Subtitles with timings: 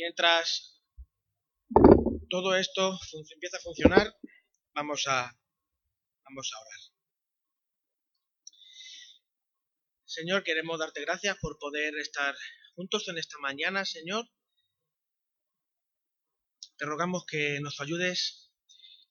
[0.00, 0.80] Mientras
[2.30, 2.98] todo esto
[3.34, 4.16] empieza a funcionar,
[4.74, 5.30] vamos a,
[6.24, 6.80] vamos a orar.
[10.06, 12.34] Señor, queremos darte gracias por poder estar
[12.74, 14.24] juntos en esta mañana, Señor.
[16.78, 18.50] Te rogamos que nos ayudes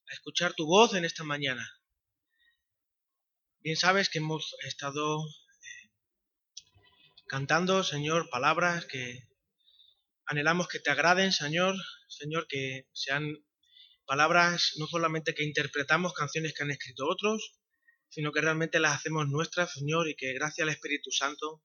[0.10, 1.70] a escuchar tu voz en esta mañana.
[3.60, 5.92] Bien sabes que hemos estado eh,
[7.28, 9.29] cantando, Señor, palabras que
[10.30, 11.76] anhelamos que te agraden, Señor,
[12.08, 13.44] Señor, que sean
[14.06, 17.60] palabras no solamente que interpretamos canciones que han escrito otros,
[18.10, 21.64] sino que realmente las hacemos nuestras, Señor, y que gracias al Espíritu Santo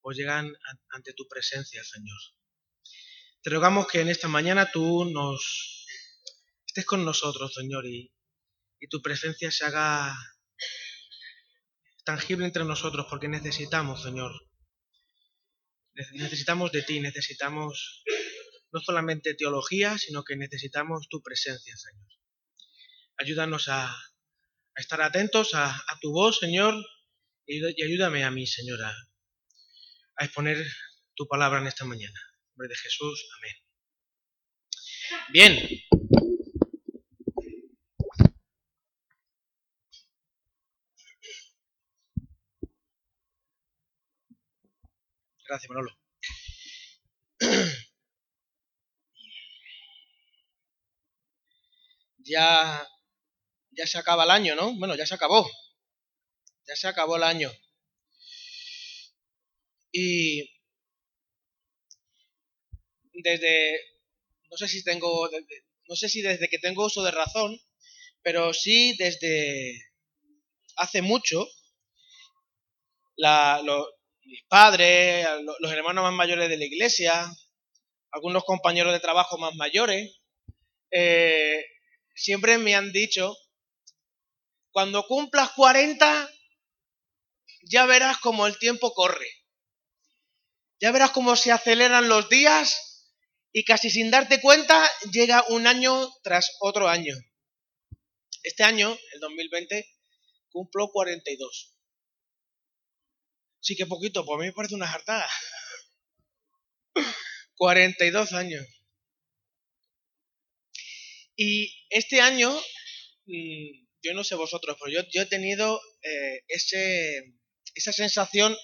[0.00, 0.52] pues llegan
[0.88, 2.18] ante tu presencia, Señor.
[3.42, 5.86] Te rogamos que en esta mañana tú nos
[6.66, 8.12] estés con nosotros, Señor, y,
[8.80, 10.16] y tu presencia se haga
[12.04, 14.32] tangible entre nosotros, porque necesitamos, Señor.
[16.12, 18.04] Necesitamos de ti, necesitamos
[18.72, 22.08] no solamente teología, sino que necesitamos tu presencia, Señor.
[23.16, 23.94] Ayúdanos a,
[24.76, 26.74] estar atentos a, tu voz, Señor,
[27.46, 28.94] y, ayúdame a mí, Señora,
[30.16, 30.64] a exponer
[31.14, 32.18] tu palabra en esta mañana.
[32.18, 33.56] En nombre de Jesús, amén.
[35.32, 35.89] Bien.
[45.50, 45.90] Gracias, Manolo.
[52.18, 52.86] Ya
[53.72, 54.72] ya se acaba el año, ¿no?
[54.78, 55.48] Bueno, ya se acabó.
[56.68, 57.50] Ya se acabó el año.
[59.92, 60.48] Y
[63.12, 63.78] desde,
[64.50, 65.28] no sé si tengo,
[65.88, 67.58] no sé si desde que tengo uso de razón,
[68.22, 69.74] pero sí desde
[70.76, 71.46] hace mucho,
[73.16, 73.86] los,
[74.30, 75.26] mis padres,
[75.58, 77.28] los hermanos más mayores de la iglesia,
[78.12, 80.20] algunos compañeros de trabajo más mayores,
[80.92, 81.66] eh,
[82.14, 83.36] siempre me han dicho
[84.70, 86.30] cuando cumplas 40,
[87.62, 89.26] ya verás cómo el tiempo corre.
[90.80, 93.10] Ya verás cómo se aceleran los días
[93.52, 97.16] y casi sin darte cuenta llega un año tras otro año.
[98.44, 99.84] Este año, el 2020,
[100.50, 101.74] cumplo 42.
[103.60, 105.28] Sí que poquito, pues a mí me parece una jartada.
[107.56, 108.66] 42 años.
[111.36, 112.50] Y este año
[113.26, 117.34] mm, yo no sé vosotros, pero yo, he tenido eh, ese,
[117.74, 118.56] esa sensación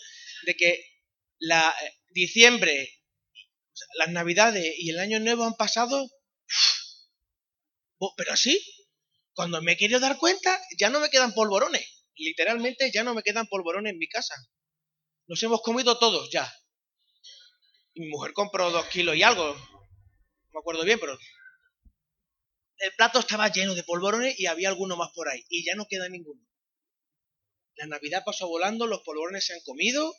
[0.47, 0.85] de que
[1.39, 1.75] la
[2.11, 2.89] diciembre,
[3.99, 6.11] las navidades y el año nuevo han pasado,
[8.17, 8.63] pero así,
[9.35, 11.87] cuando me he querido dar cuenta, ya no me quedan polvorones.
[12.17, 14.35] Literalmente ya no me quedan polvorones en mi casa.
[15.27, 16.51] Nos hemos comido todos ya.
[17.95, 19.55] Y mi mujer compró dos kilos y algo.
[19.55, 21.19] No me acuerdo bien, pero
[22.79, 25.45] el plato estaba lleno de polvorones y había alguno más por ahí.
[25.49, 26.47] Y ya no queda ninguno.
[27.77, 30.15] La Navidad pasó volando, los polvorones se han comido.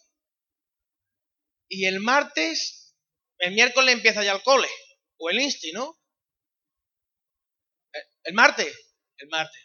[1.70, 2.96] Y el martes,
[3.40, 4.70] el miércoles empieza ya el cole.
[5.18, 6.00] O el insti, ¿no?
[8.24, 8.76] El, martes.
[9.18, 9.62] El martes.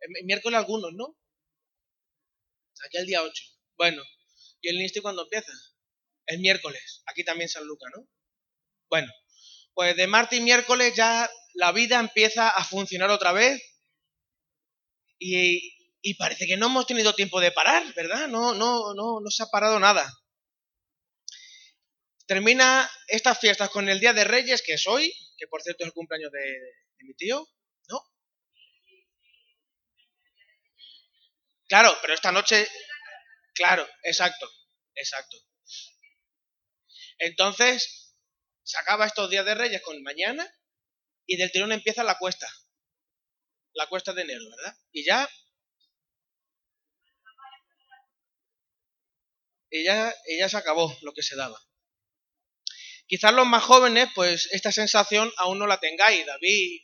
[0.00, 1.16] El, miércoles algunos, ¿no?
[2.84, 3.44] Aquí el día 8.
[3.76, 4.02] Bueno.
[4.62, 5.52] ¿Y el insti cuándo empieza?
[6.26, 7.02] El miércoles.
[7.06, 8.08] Aquí también San Lucas, ¿no?
[8.88, 9.12] Bueno.
[9.74, 13.60] Pues de martes y miércoles ya la vida empieza a funcionar otra vez
[15.18, 18.28] y, parece que no hemos tenido tiempo de parar, ¿verdad?
[18.28, 20.12] No, no, no, no se ha parado nada.
[22.26, 25.88] Termina estas fiestas con el Día de Reyes, que es hoy, que por cierto es
[25.88, 27.46] el cumpleaños de mi tío,
[27.88, 28.00] ¿no?
[31.68, 32.68] Claro, pero esta noche,
[33.54, 34.50] claro, exacto,
[34.94, 35.36] exacto.
[37.18, 38.16] Entonces,
[38.64, 40.48] se acaba estos días de Reyes con mañana
[41.26, 42.48] y del tirón empieza la cuesta.
[43.74, 44.76] La cuesta de enero, ¿verdad?
[44.90, 45.28] Y ya...
[49.74, 51.58] Y ya, ya se acabó lo que se daba.
[53.06, 56.26] Quizás los más jóvenes, pues esta sensación aún no la tengáis.
[56.26, 56.82] David,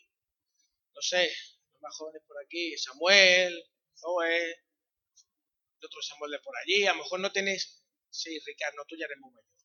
[0.94, 1.30] no sé,
[1.72, 3.62] los más jóvenes por aquí, Samuel,
[3.94, 4.56] Zoe,
[5.82, 6.86] otro Samuel de por allí.
[6.86, 7.84] A lo mejor no tenéis...
[8.10, 9.58] Sí, Ricardo, tú ya eres muy mayor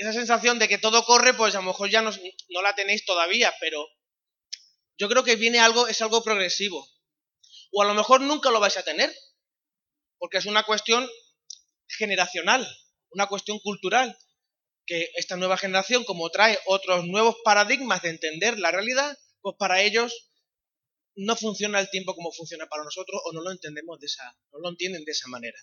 [0.00, 2.10] esa sensación de que todo corre, pues a lo mejor ya no,
[2.48, 3.86] no, la tenéis todavía, pero
[4.96, 6.88] yo creo que viene algo, es algo progresivo.
[7.72, 9.14] O a lo mejor nunca lo vais a tener,
[10.16, 11.06] porque es una cuestión
[11.86, 12.66] generacional,
[13.10, 14.16] una cuestión cultural,
[14.86, 19.82] que esta nueva generación, como trae otros nuevos paradigmas de entender la realidad, pues para
[19.82, 20.29] ellos
[21.16, 24.60] no funciona el tiempo como funciona para nosotros o no lo entendemos de esa, no
[24.60, 25.58] lo entienden de esa manera.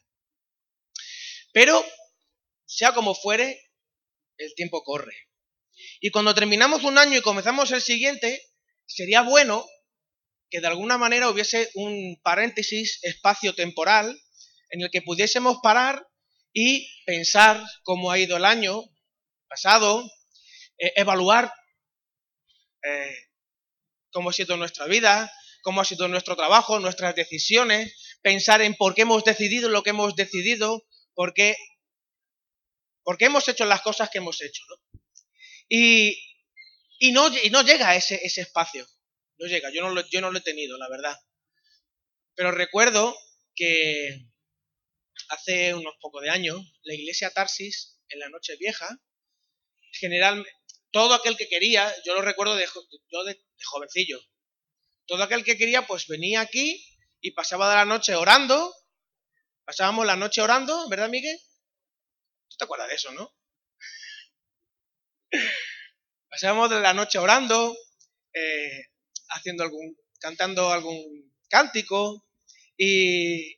[1.53, 1.83] Pero,
[2.65, 3.59] sea como fuere,
[4.37, 5.15] el tiempo corre.
[5.99, 8.41] Y cuando terminamos un año y comenzamos el siguiente,
[8.85, 9.65] sería bueno
[10.49, 14.19] que de alguna manera hubiese un paréntesis espacio-temporal
[14.69, 16.07] en el que pudiésemos parar
[16.53, 18.83] y pensar cómo ha ido el año
[19.47, 20.03] pasado,
[20.77, 21.51] eh, evaluar
[22.83, 23.26] eh,
[24.11, 25.31] cómo ha sido nuestra vida,
[25.61, 29.91] cómo ha sido nuestro trabajo, nuestras decisiones, pensar en por qué hemos decidido lo que
[29.91, 31.55] hemos decidido, por qué,
[33.19, 34.63] hemos hecho las cosas que hemos hecho.
[35.69, 36.17] Y,
[37.11, 38.87] no, no, llega ese, ese, espacio,
[39.37, 41.17] no llega, yo no, lo, yo no lo he tenido, la verdad.
[42.35, 43.15] Pero recuerdo
[43.55, 44.25] que
[45.29, 48.87] hace unos pocos de años, la iglesia Tarsis, en la noche vieja,
[49.91, 50.49] generalmente,
[50.97, 54.19] todo aquel que quería, yo lo recuerdo de, yo de, jovencillo,
[55.05, 56.83] todo aquel que quería, pues venía aquí
[57.21, 58.73] y pasaba de la noche orando,
[59.63, 61.39] pasábamos la noche orando, ¿verdad, Miguel?
[62.49, 63.31] ¿Tú te acuerdas de eso, no?
[66.31, 67.77] Pasábamos de la noche orando,
[68.33, 68.85] eh,
[69.29, 72.25] haciendo algún, cantando algún cántico
[72.75, 73.56] y,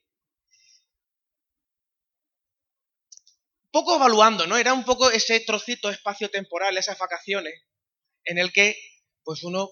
[3.71, 4.57] poco evaluando, ¿no?
[4.57, 7.54] Era un poco ese trocito espacio-temporal, esas vacaciones,
[8.25, 8.77] en el que
[9.24, 9.69] pues uno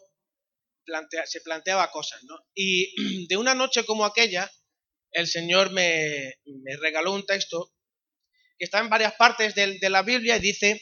[1.26, 2.36] se planteaba cosas, ¿no?
[2.54, 4.52] Y de una noche como aquella,
[5.12, 6.34] el Señor me,
[6.80, 7.74] regaló un texto
[8.58, 10.82] que está en varias partes de, de, la Biblia y dice,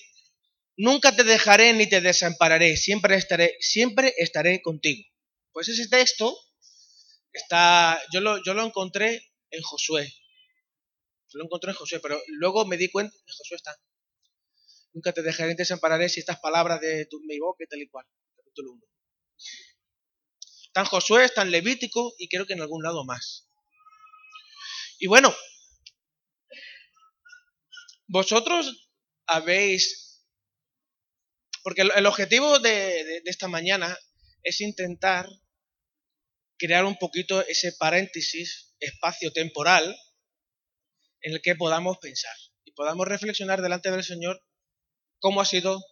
[0.77, 5.03] nunca te dejaré ni te desampararé, siempre estaré, siempre estaré contigo.
[5.51, 6.37] Pues ese texto
[7.33, 10.13] está, yo lo, yo lo encontré en Josué,
[11.35, 13.77] lo encontré en Josué, pero luego me di cuenta, en Josué está.
[14.93, 18.05] Nunca te dejaré desampararé si estas palabras de tu, mi boca y tal y cual.
[18.37, 18.83] Capítulo 1.
[20.67, 23.49] Está en Josué, en Levítico y creo que en algún lado más.
[24.97, 25.35] Y bueno,
[28.07, 28.89] vosotros
[29.27, 30.23] habéis...
[31.63, 33.97] Porque el, objetivo de esta mañana
[34.43, 35.27] es intentar
[36.57, 39.95] crear un poquito ese paréntesis espacio temporal
[41.25, 42.35] en el que podamos pensar
[42.65, 44.43] y podamos reflexionar delante del Señor
[45.19, 45.83] cómo ha sido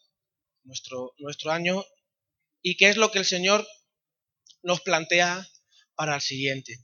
[0.63, 1.83] nuestro, nuestro año
[2.61, 3.67] y qué es lo que el Señor
[4.61, 5.49] nos plantea
[5.95, 6.77] para el siguiente.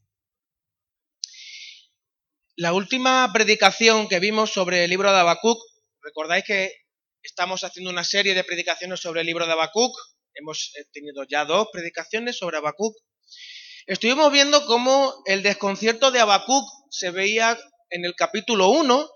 [2.55, 5.59] La última predicación que vimos sobre el libro de Habacuc,
[6.01, 6.73] recordáis que
[7.21, 9.95] estamos haciendo una serie de predicaciones sobre el libro de Habacuc,
[10.33, 12.95] hemos eh, tenido ya dos predicaciones sobre Habacuc.
[13.85, 17.57] Estuvimos viendo cómo el desconcierto de Habacuc se veía
[17.89, 19.09] en el capítulo 1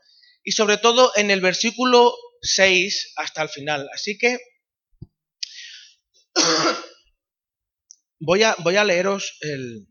[0.44, 3.88] y sobre todo en el versículo 6 hasta el final.
[3.94, 4.38] Así que
[8.20, 9.88] voy a, leeros el,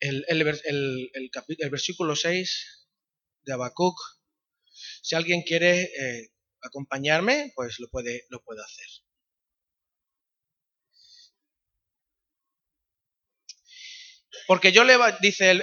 [0.00, 2.88] el, el, versículo 6
[3.44, 3.96] de Habacuc.
[5.02, 9.05] Si alguien quiere eh, acompañarme, pues lo puede, lo puede hacer.
[14.46, 15.62] Porque yo le dice el,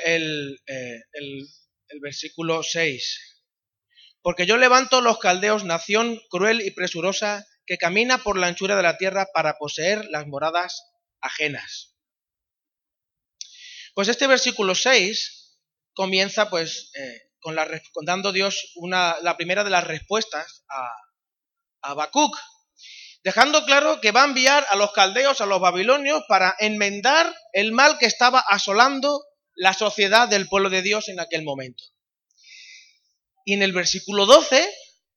[0.68, 1.48] eh, el,
[1.88, 3.44] el, versículo 6,
[4.22, 8.84] porque yo levanto los caldeos, nación cruel y presurosa, que camina por la anchura de
[8.84, 10.84] la tierra para poseer las moradas
[11.22, 11.96] ajenas.
[13.94, 15.60] Pues este versículo 6
[15.94, 17.68] comienza pues eh, con, la,
[18.06, 20.88] dando Dios una, la primera de las respuestas a,
[21.82, 22.36] a Habacuc,
[23.24, 27.72] dejando claro que va a enviar a los caldeos, a los babilonios, para enmendar el
[27.72, 29.24] mal que estaba asolando
[29.56, 31.84] la sociedad del pueblo de Dios en aquel momento.
[33.46, 34.70] Y en el versículo 12,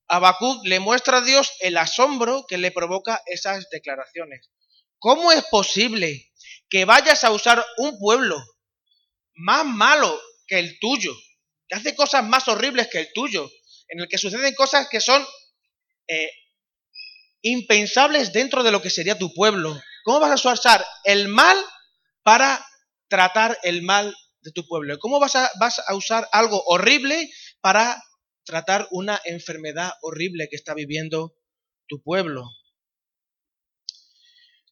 [0.09, 4.51] Habacuc le muestra a Dios el asombro que le provoca esas declaraciones.
[4.99, 6.31] ¿Cómo es posible
[6.69, 8.37] que vayas a usar un pueblo
[9.35, 11.15] más malo que el tuyo,
[11.69, 13.51] que hace cosas más horribles que el tuyo,
[13.89, 15.25] en el que suceden cosas que son
[16.09, 16.31] eh,
[17.47, 19.81] impensables dentro de lo que sería tu pueblo.
[20.05, 21.57] ¿Cómo vas a usar el mal
[22.23, 22.65] para
[23.09, 24.99] tratar el mal de tu pueblo?
[24.99, 25.51] ¿Cómo vas a,
[25.95, 28.03] usar algo horrible para
[28.45, 31.37] tratar una enfermedad horrible que está viviendo
[31.87, 32.51] tu pueblo?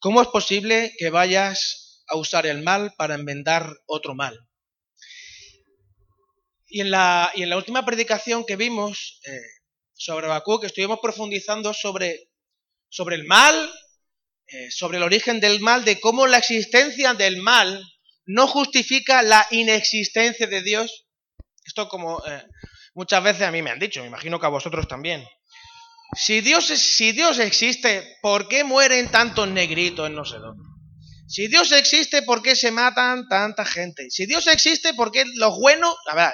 [0.00, 4.38] ¿Cómo es posible que vayas a usar el mal para enmendar otro mal?
[6.66, 9.40] Y en la, y en la última predicación que vimos eh,
[9.92, 10.26] sobre
[10.60, 12.33] que estuvimos profundizando sobre
[12.94, 13.72] sobre el mal,
[14.46, 17.82] eh, sobre el origen del mal, de cómo la existencia del mal
[18.24, 21.04] no justifica la inexistencia de Dios.
[21.64, 22.44] Esto como eh,
[22.94, 25.26] muchas veces a mí me han dicho, me imagino que a vosotros también.
[26.14, 30.62] Si Dios, si Dios existe, ¿por qué mueren tantos negritos en no sé dónde?
[31.26, 34.08] Si Dios existe, ¿por qué se matan tanta gente?
[34.08, 36.32] Si Dios existe, ¿por qué los buenos, a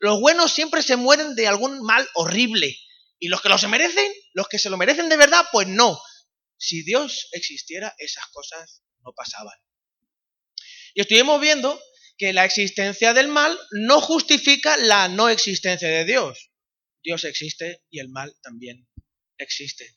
[0.00, 2.76] Los buenos siempre se mueren de algún mal horrible.
[3.22, 5.96] Y los que lo se merecen, los que se lo merecen de verdad, pues no.
[6.56, 9.56] Si Dios existiera, esas cosas no pasaban.
[10.92, 11.80] Y estuvimos viendo
[12.18, 16.50] que la existencia del mal no justifica la no existencia de Dios.
[17.00, 18.88] Dios existe y el mal también
[19.38, 19.96] existe.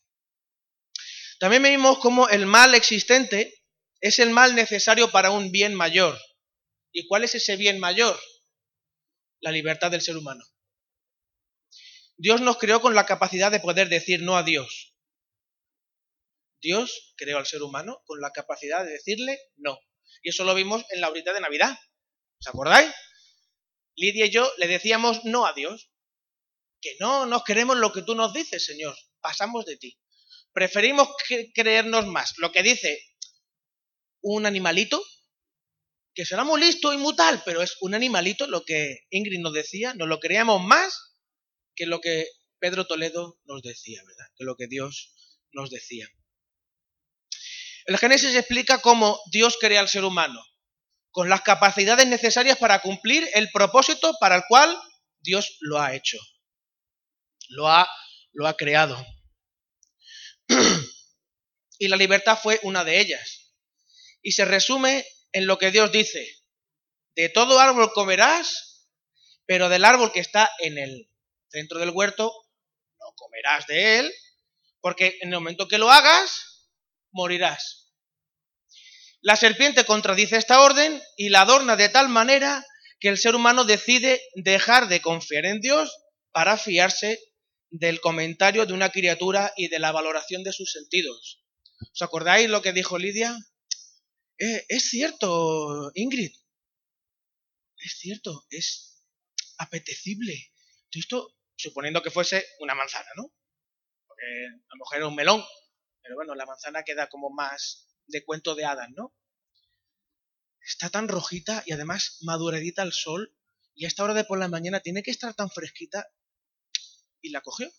[1.39, 3.63] También vimos cómo el mal existente
[4.01, 6.15] es el mal necesario para un bien mayor.
[6.91, 8.19] ¿Y cuál es ese bien mayor?
[9.39, 10.45] La libertad del ser humano.
[12.17, 14.95] Dios nos creó con la capacidad de poder decir no a Dios.
[16.61, 19.77] Dios creó al ser humano con la capacidad de decirle no.
[20.23, 21.77] Y eso lo vimos en la horita de Navidad.
[22.39, 22.91] ¿Os acordáis?
[23.95, 25.91] Lidia y yo le decíamos no a Dios.
[26.81, 28.95] Que no nos queremos lo que tú nos dices, Señor.
[29.19, 29.99] Pasamos de ti.
[30.53, 31.09] Preferimos
[31.53, 32.97] creernos más lo que dice
[34.21, 35.03] un animalito,
[36.15, 39.53] que será muy listo y muy tal, pero es un animalito, lo que Ingrid nos
[39.53, 41.14] decía, nos lo creíamos más
[41.75, 42.27] que lo que
[42.59, 44.25] Pedro Toledo nos decía, ¿verdad?
[44.37, 45.13] Que lo que Dios
[45.51, 46.07] nos decía.
[47.85, 50.43] El Génesis explica cómo Dios crea al ser humano,
[51.11, 54.75] con las capacidades necesarias para cumplir el propósito para el cual
[55.19, 56.17] Dios lo ha hecho.
[57.49, 57.87] Lo ha,
[58.33, 58.97] lo ha creado.
[61.79, 63.53] y la libertad fue una de ellas.
[64.21, 66.27] Y se resume en lo que Dios dice.
[67.15, 68.89] De todo árbol comerás,
[69.45, 71.09] pero del árbol que está en el
[71.49, 72.31] centro del huerto
[72.99, 74.13] no comerás de él,
[74.81, 76.69] porque en el momento que lo hagas,
[77.11, 77.93] morirás.
[79.21, 82.63] La serpiente contradice esta orden y la adorna de tal manera
[82.99, 85.97] que el ser humano decide dejar de confiar en Dios
[86.31, 87.19] para fiarse
[87.69, 91.43] del comentario de una criatura y de la valoración de sus sentidos.
[91.91, 93.35] ¿Os acordáis lo que dijo Lidia?
[94.37, 96.33] Eh, es cierto, Ingrid.
[97.77, 99.01] Es cierto, es
[99.57, 100.51] apetecible.
[100.99, 103.33] Esto suponiendo que fuese una manzana, ¿no?
[104.07, 105.43] Porque a lo mejor era un melón,
[106.01, 109.15] pero bueno, la manzana queda como más de cuento de hadas, ¿no?
[110.61, 113.35] Está tan rojita y además maduradita al sol
[113.75, 116.07] y a esta hora de por la mañana tiene que estar tan fresquita
[117.21, 117.71] y la cogió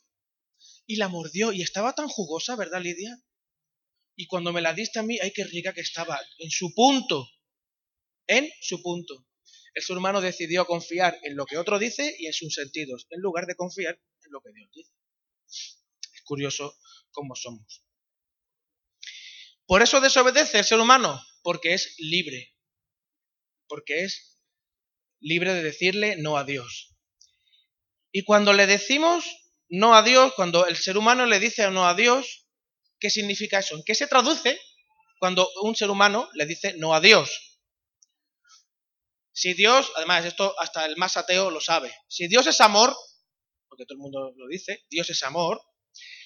[0.86, 3.20] y la mordió y estaba tan jugosa, ¿verdad, Lidia?
[4.14, 7.28] Y cuando me la diste a mí, ay, qué rica que estaba, en su punto,
[8.26, 9.26] en su punto.
[9.76, 13.20] El ser humano decidió confiar en lo que otro dice y en sus sentidos, en
[13.20, 14.90] lugar de confiar en lo que Dios dice.
[15.46, 16.78] Es curioso
[17.10, 17.84] cómo somos.
[19.66, 22.56] Por eso desobedece el ser humano, porque es libre.
[23.68, 24.38] Porque es
[25.20, 26.96] libre de decirle no a Dios.
[28.12, 29.26] Y cuando le decimos
[29.68, 32.46] no a Dios, cuando el ser humano le dice no a Dios,
[32.98, 33.76] ¿qué significa eso?
[33.76, 34.58] ¿En qué se traduce
[35.18, 37.55] cuando un ser humano le dice no a Dios?
[39.36, 42.96] Si Dios, además esto hasta el más ateo lo sabe, si Dios es amor,
[43.68, 45.60] porque todo el mundo lo dice, Dios es amor,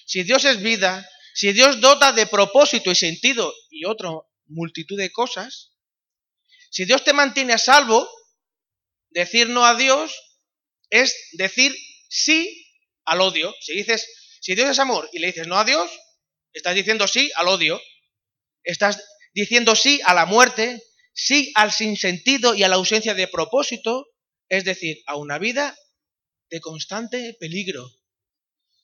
[0.05, 4.11] si Dios es vida, si Dios dota de propósito y sentido y otra
[4.45, 5.73] multitud de cosas,
[6.69, 8.09] si Dios te mantiene a salvo,
[9.09, 10.15] decir no a Dios
[10.89, 11.75] es decir
[12.09, 12.65] sí
[13.03, 13.53] al odio.
[13.59, 14.07] Si dices,
[14.39, 15.91] si Dios es amor y le dices no a Dios,
[16.53, 17.81] estás diciendo sí al odio.
[18.63, 19.03] Estás
[19.33, 20.81] diciendo sí a la muerte,
[21.13, 24.07] sí al sinsentido y a la ausencia de propósito,
[24.49, 25.77] es decir, a una vida
[26.49, 27.89] de constante peligro.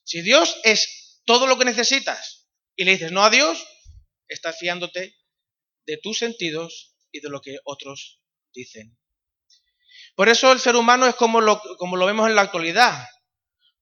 [0.04, 3.66] Si Dios es todo lo que necesitas y le dices no a Dios,
[4.28, 5.14] estás fiándote
[5.86, 8.20] de tus sentidos y de lo que otros
[8.54, 8.98] dicen.
[10.14, 13.06] Por eso el ser humano es como lo, como lo vemos en la actualidad.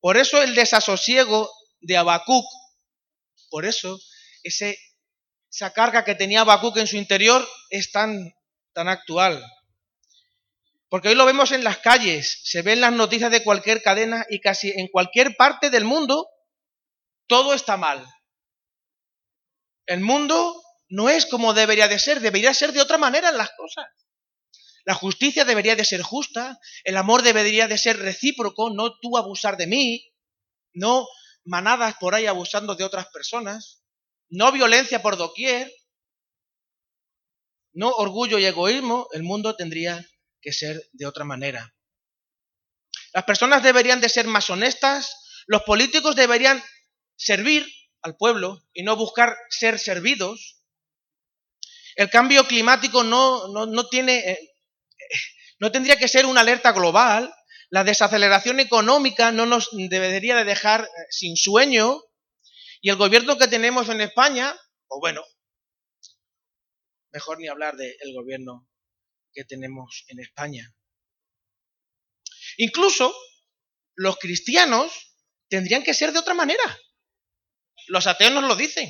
[0.01, 1.51] Por eso el desasosiego
[1.81, 2.45] de Habacuc,
[3.49, 3.99] por eso
[4.43, 4.79] ese,
[5.51, 8.35] esa carga que tenía Habacuc en su interior es tan,
[8.73, 9.45] tan actual.
[10.89, 14.41] Porque hoy lo vemos en las calles, se ven las noticias de cualquier cadena y
[14.41, 16.29] casi en cualquier parte del mundo
[17.27, 18.07] todo está mal.
[19.87, 23.51] El mundo no es como debería de ser, debería ser de otra manera en las
[23.57, 23.87] cosas.
[24.85, 29.57] La justicia debería de ser justa, el amor debería de ser recíproco, no tú abusar
[29.57, 30.13] de mí,
[30.73, 31.09] no
[31.45, 33.83] manadas por ahí abusando de otras personas,
[34.29, 35.73] no violencia por doquier,
[37.73, 40.05] no orgullo y egoísmo, el mundo tendría
[40.41, 41.75] que ser de otra manera.
[43.13, 46.63] Las personas deberían de ser más honestas, los políticos deberían
[47.17, 47.67] servir
[48.03, 50.63] al pueblo y no buscar ser servidos.
[51.97, 54.55] El cambio climático no, no, tiene, eh,
[55.59, 57.35] no tendría que ser una alerta global.
[57.71, 62.03] La desaceleración económica no nos debería de dejar eh, sin sueño.
[62.87, 65.25] Y el gobierno que tenemos en España, pues bueno,
[67.11, 68.71] mejor ni hablar del gobierno
[69.33, 70.73] que tenemos en España.
[72.59, 73.13] Incluso
[73.97, 76.63] los cristianos tendrían que ser de otra manera.
[77.89, 78.89] Los ateos nos lo dicen.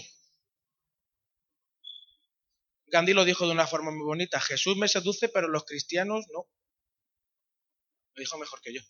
[2.88, 4.38] Gandhi lo dijo de una forma muy bonita.
[4.42, 6.46] Jesús me seduce, pero los cristianos no.
[8.12, 8.82] Lo dijo mejor que yo.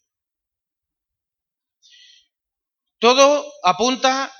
[2.98, 4.35] Todo apunta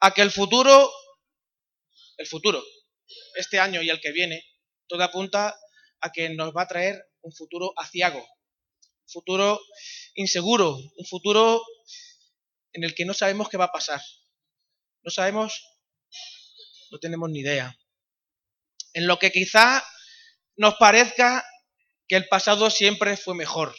[0.00, 0.90] a que el futuro,
[2.16, 2.62] el futuro,
[3.34, 4.42] este año y el que viene,
[4.88, 5.58] todo apunta
[6.00, 9.60] a que nos va a traer un futuro aciago, un futuro
[10.14, 11.62] inseguro, un futuro
[12.72, 14.00] en el que no sabemos qué va a pasar.
[15.02, 15.64] No sabemos,
[16.90, 17.76] no tenemos ni idea.
[18.92, 19.84] En lo que quizá
[20.56, 21.44] nos parezca
[22.08, 23.74] que el pasado siempre fue mejor.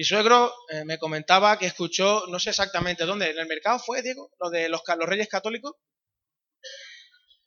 [0.00, 4.00] Mi suegro eh, me comentaba que escuchó, no sé exactamente dónde, en el mercado fue,
[4.00, 5.74] Diego, lo de los, los reyes católicos.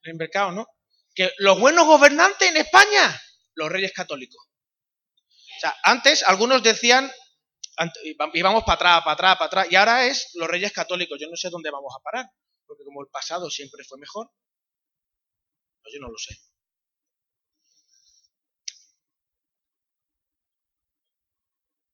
[0.03, 0.67] En el mercado, ¿no?
[1.15, 3.19] Que los buenos gobernantes en España,
[3.55, 4.37] los reyes católicos.
[4.37, 7.11] O sea, antes algunos decían,
[8.35, 11.17] íbamos para atrás, para atrás, para atrás, y ahora es los reyes católicos.
[11.19, 12.27] Yo no sé dónde vamos a parar,
[12.67, 14.29] porque como el pasado siempre fue mejor,
[15.81, 16.37] pues yo no lo sé.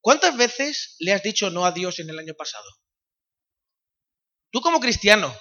[0.10, 2.66] ¿Cuántas veces le has dicho no a Dios en el año pasado?
[4.52, 5.32] Tú como cristiano,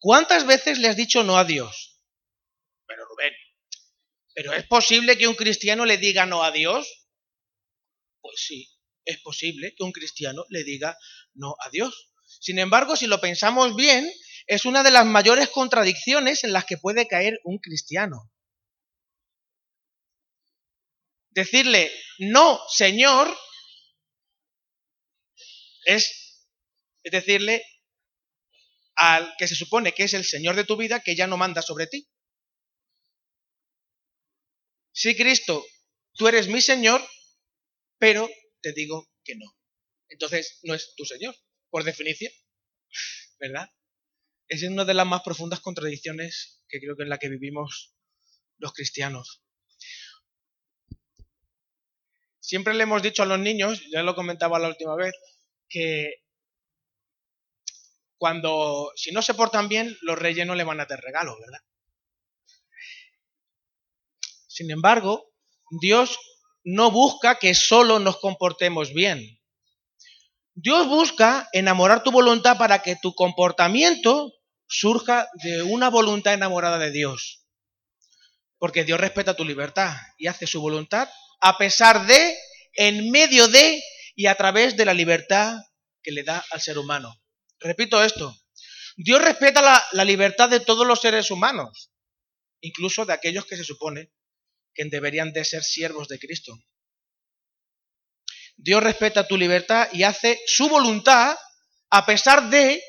[0.00, 2.02] ¿cuántas veces le has dicho no a Dios?
[2.84, 3.32] Pero Rubén,
[4.34, 7.06] ¿pero es posible que un cristiano le diga no a Dios?
[8.20, 8.68] Pues sí,
[9.04, 10.98] es posible que un cristiano le diga
[11.34, 12.10] no a Dios.
[12.40, 14.12] Sin embargo, si lo pensamos bien,
[14.48, 18.32] es una de las mayores contradicciones en las que puede caer un cristiano.
[21.30, 23.32] Decirle, no, Señor,
[25.86, 26.44] es,
[27.04, 27.64] decirle
[28.96, 31.62] al que se supone que es el Señor de tu vida que ya no manda
[31.62, 32.08] sobre ti.
[34.92, 35.64] Sí, Cristo,
[36.14, 37.06] tú eres mi Señor,
[37.98, 38.28] pero
[38.60, 39.46] te digo que no.
[40.08, 41.36] Entonces no es tu Señor,
[41.70, 42.32] por definición.
[43.38, 43.68] ¿Verdad?
[44.48, 47.94] Es una de las más profundas contradicciones que creo que es la que vivimos
[48.58, 49.42] los cristianos.
[52.40, 55.12] Siempre le hemos dicho a los niños, ya lo comentaba la última vez,
[55.68, 56.22] que
[58.18, 61.60] cuando, si no se portan bien, los reyes no le van a dar regalos, ¿verdad?
[64.46, 65.32] Sin embargo,
[65.80, 66.18] Dios
[66.64, 69.38] no busca que solo nos comportemos bien.
[70.54, 74.32] Dios busca enamorar tu voluntad para que tu comportamiento
[74.66, 77.44] surja de una voluntad enamorada de Dios.
[78.58, 81.08] Porque Dios respeta tu libertad y hace su voluntad
[81.40, 82.36] a pesar de,
[82.74, 83.82] en medio de
[84.16, 85.58] y a través de la libertad
[86.02, 87.22] que le da al ser humano.
[87.60, 88.34] Repito esto,
[88.96, 91.92] Dios respeta la, libertad de todos los seres humanos,
[92.60, 94.10] incluso de aquellos que se supone
[94.74, 96.58] que deberían de ser siervos de Cristo.
[98.56, 101.36] Dios respeta tu libertad y hace su voluntad
[101.90, 102.82] a pesar de,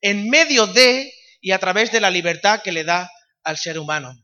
[0.00, 3.10] en medio de y a través de la libertad que le da
[3.44, 4.14] al ser humano.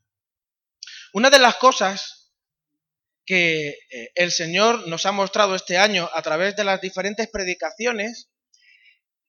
[1.12, 2.17] Una de las cosas
[3.28, 8.30] que eh, el Señor nos ha mostrado este año a través de las diferentes predicaciones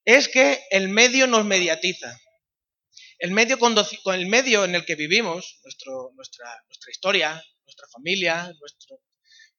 [0.06, 2.18] es que el medio nos mediatiza.
[3.18, 3.76] El medio, con
[4.16, 5.60] el medio en el que vivimos,
[6.16, 9.02] nuestra, nuestra historia, nuestra familia, nuestro,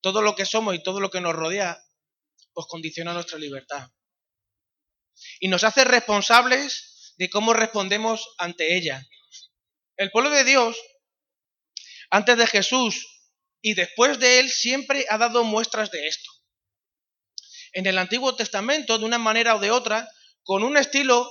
[0.01, 1.79] todo lo que somos y todo lo que nos rodea,
[2.55, 3.91] pues condiciona nuestra libertad.
[5.39, 9.07] Y nos hace responsables de cómo respondemos ante ella.
[9.99, 10.79] El pueblo de Dios,
[12.09, 13.20] antes de Jesús,
[13.63, 16.31] y después de él siempre ha dado muestras de esto.
[17.73, 20.09] En el Antiguo Testamento, de una manera o de otra,
[20.43, 21.31] con un estilo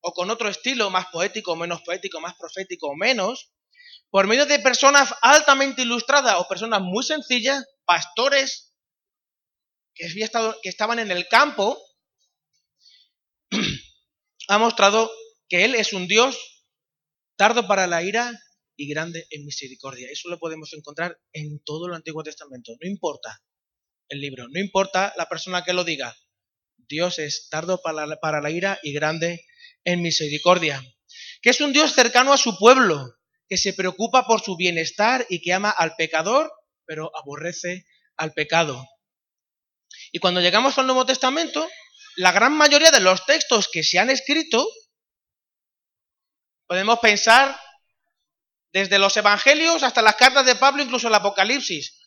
[0.00, 3.52] o con otro estilo, más poético, menos poético, más profético o menos,
[4.10, 8.74] por medio de personas altamente ilustradas o personas muy sencillas, pastores
[9.94, 10.08] que,
[10.62, 11.78] que estaban en el campo,
[14.48, 15.10] ha mostrado
[15.48, 16.64] que Él es un Dios
[17.36, 18.32] tardo para la ira
[18.80, 20.08] y grande en misericordia.
[20.10, 22.72] Eso lo podemos encontrar en todo el Antiguo Testamento.
[22.80, 23.42] No importa
[24.08, 26.16] el libro, no importa la persona que lo diga.
[26.78, 29.44] Dios es tardo para la, para la ira y grande
[29.84, 30.82] en misericordia.
[31.42, 35.42] Que es un Dios cercano a su pueblo, que se preocupa por su bienestar y
[35.42, 36.50] que ama al pecador,
[36.86, 37.84] pero aborrece
[38.16, 38.82] al pecado.
[40.10, 41.68] Y cuando llegamos al Nuevo Testamento,
[42.16, 44.66] la gran mayoría de los textos que se han escrito,
[46.66, 47.60] podemos pensar
[48.72, 51.98] desde los evangelios hasta las cartas de Pablo, incluso el Apocalipsis.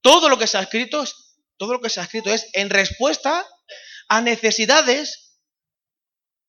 [0.00, 1.04] Todo lo que se ha escrito,
[1.56, 3.46] todo lo que se ha escrito es en respuesta
[4.08, 5.36] a necesidades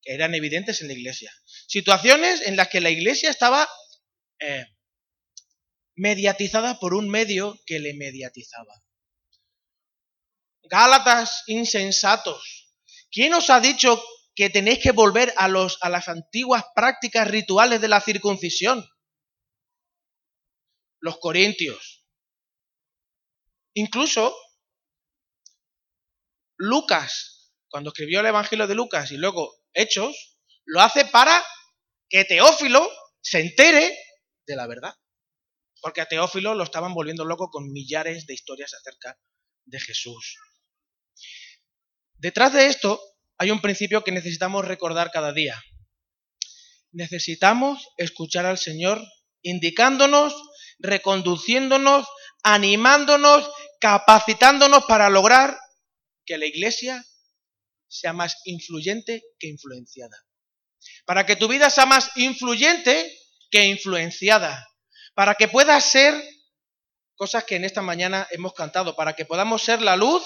[0.02, 1.32] que eran evidentes en la iglesia.
[1.68, 3.68] Situaciones en las que la iglesia estaba
[4.40, 4.66] eh,
[5.96, 8.74] mediatizada por un medio que le mediatizaba.
[10.64, 12.74] Gálatas insensatos.
[13.12, 14.02] ¿Quién os ha dicho
[14.36, 18.88] que tenéis que volver a, los, a las antiguas prácticas rituales de la circuncisión?
[21.00, 22.06] Los corintios.
[23.74, 24.36] Incluso
[26.58, 31.44] Lucas, cuando escribió el Evangelio de Lucas y luego Hechos, lo hace para
[32.10, 32.90] que Teófilo
[33.22, 33.98] se entere
[34.46, 34.94] de la verdad.
[35.82, 39.18] Porque a Teófilo lo estaban volviendo loco con millares de historias acerca
[39.66, 40.38] de Jesús.
[42.16, 43.02] Detrás de esto
[43.38, 45.64] hay un principio que necesitamos recordar cada día.
[46.92, 49.02] Necesitamos escuchar al Señor
[49.42, 50.36] indicándonos,
[50.80, 52.08] reconduciéndonos,
[52.44, 55.58] animándonos, capacitándonos para lograr
[56.26, 57.06] que la iglesia
[57.88, 60.18] sea más influyente que influenciada.
[61.06, 63.18] Para que tu vida sea más influyente
[63.52, 64.68] que influenciada.
[65.14, 66.14] Para que puedas ser
[67.16, 70.24] cosas que en esta mañana hemos cantado, para que podamos ser la luz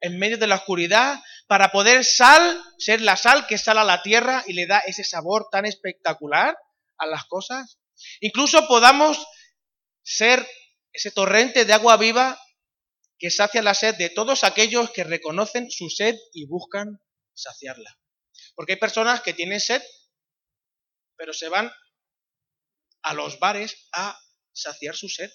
[0.00, 4.02] en medio de la oscuridad, para poder sal, ser la sal que sale a la
[4.02, 6.54] tierra y le da ese sabor tan espectacular
[6.98, 7.78] a las cosas.
[8.20, 9.24] Incluso podamos
[10.04, 10.46] ser
[10.92, 12.38] ese torrente de agua viva
[13.18, 17.00] que sacia la sed de todos aquellos que reconocen su sed y buscan
[17.34, 17.98] saciarla.
[18.54, 19.82] Porque hay personas que tienen sed,
[21.16, 21.72] pero se van
[23.02, 24.18] a los bares a
[24.52, 25.30] saciar su sed.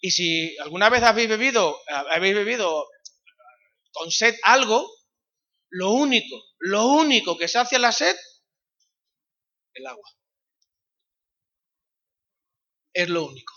[0.00, 2.86] Y si alguna vez habéis bebido, habéis bebido
[3.92, 4.88] con sed algo,
[5.70, 8.16] lo único, lo único que sacia la sed,
[9.74, 10.08] el agua.
[12.96, 13.52] Es lo único.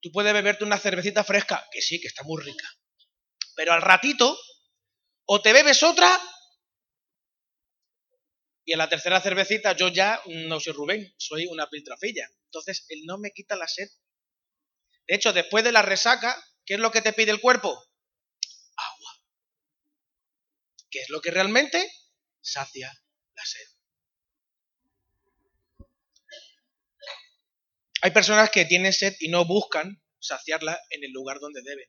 [0.00, 2.66] Tú puedes beberte una cervecita fresca, que sí, que está muy rica.
[3.54, 4.40] Pero al ratito,
[5.26, 6.18] o te bebes otra,
[8.64, 12.26] y en la tercera cervecita yo ya no soy Rubén, soy una piltrafilla.
[12.46, 13.90] Entonces, él no me quita la sed.
[15.06, 17.68] De hecho, después de la resaca, ¿qué es lo que te pide el cuerpo?
[18.76, 19.12] Agua.
[20.90, 21.92] ¿Qué es lo que realmente
[22.40, 22.90] sacia
[23.34, 23.79] la sed?
[28.02, 31.88] Hay personas que tienen sed y no buscan saciarla en el lugar donde deben.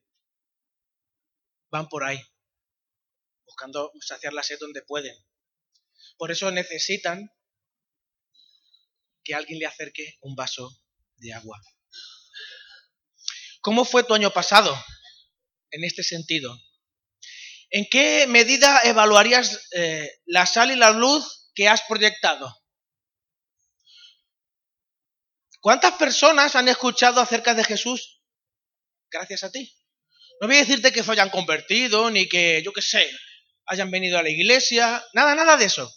[1.69, 2.21] Van por ahí,
[3.45, 5.15] buscando saciar la sed donde pueden.
[6.17, 7.31] Por eso necesitan
[9.23, 10.69] que alguien le acerque un vaso
[11.17, 11.61] de agua.
[13.61, 14.75] ¿Cómo fue tu año pasado
[15.69, 16.59] en este sentido?
[17.69, 22.60] ¿En qué medida evaluarías eh, la sal y la luz que has proyectado?
[25.61, 28.19] ¿Cuántas personas han escuchado acerca de Jesús
[29.11, 29.71] gracias a ti?
[30.41, 33.07] No voy a decirte que se hayan convertido, ni que, yo qué sé,
[33.67, 35.93] hayan venido a la iglesia, nada, nada de eso.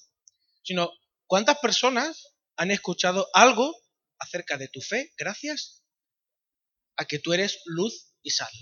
[0.63, 0.93] Sino,
[1.27, 3.75] ¿cuántas personas han escuchado algo
[4.19, 5.83] acerca de tu fe gracias
[6.97, 8.53] a que tú eres luz y sal?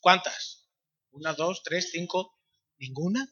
[0.00, 0.68] ¿Cuántas?
[1.10, 2.38] ¿Una, dos, tres, cinco?
[2.78, 3.28] ¿Ninguna?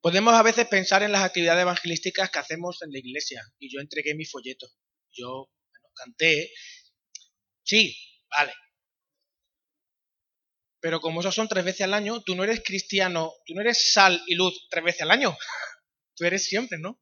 [0.00, 3.42] Podemos a veces pensar en las actividades evangelísticas que hacemos en la iglesia.
[3.58, 4.66] Y yo entregué mi folleto.
[5.12, 5.50] Yo
[5.94, 6.50] canté.
[7.62, 7.94] Sí,
[8.30, 8.54] vale.
[10.80, 13.92] Pero como eso son tres veces al año, tú no eres cristiano, tú no eres
[13.92, 15.36] sal y luz tres veces al año.
[16.16, 17.00] Tú eres siempre, ¿no?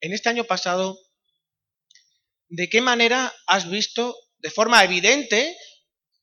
[0.00, 0.98] En este año pasado,
[2.48, 5.56] ¿de qué manera has visto de forma evidente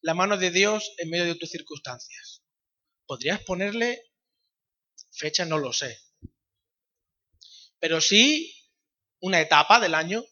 [0.03, 2.43] la mano de Dios en medio de tus circunstancias?
[3.07, 4.11] ¿Podrías ponerle
[5.11, 5.45] fecha?
[5.45, 5.97] No lo sé.
[7.79, 8.53] Pero sí
[9.21, 10.23] una etapa del año.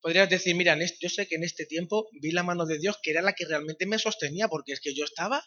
[0.00, 3.10] Podrías decir, mira, yo sé que en este tiempo vi la mano de Dios que
[3.10, 5.44] era la que realmente me sostenía, porque es que yo estaba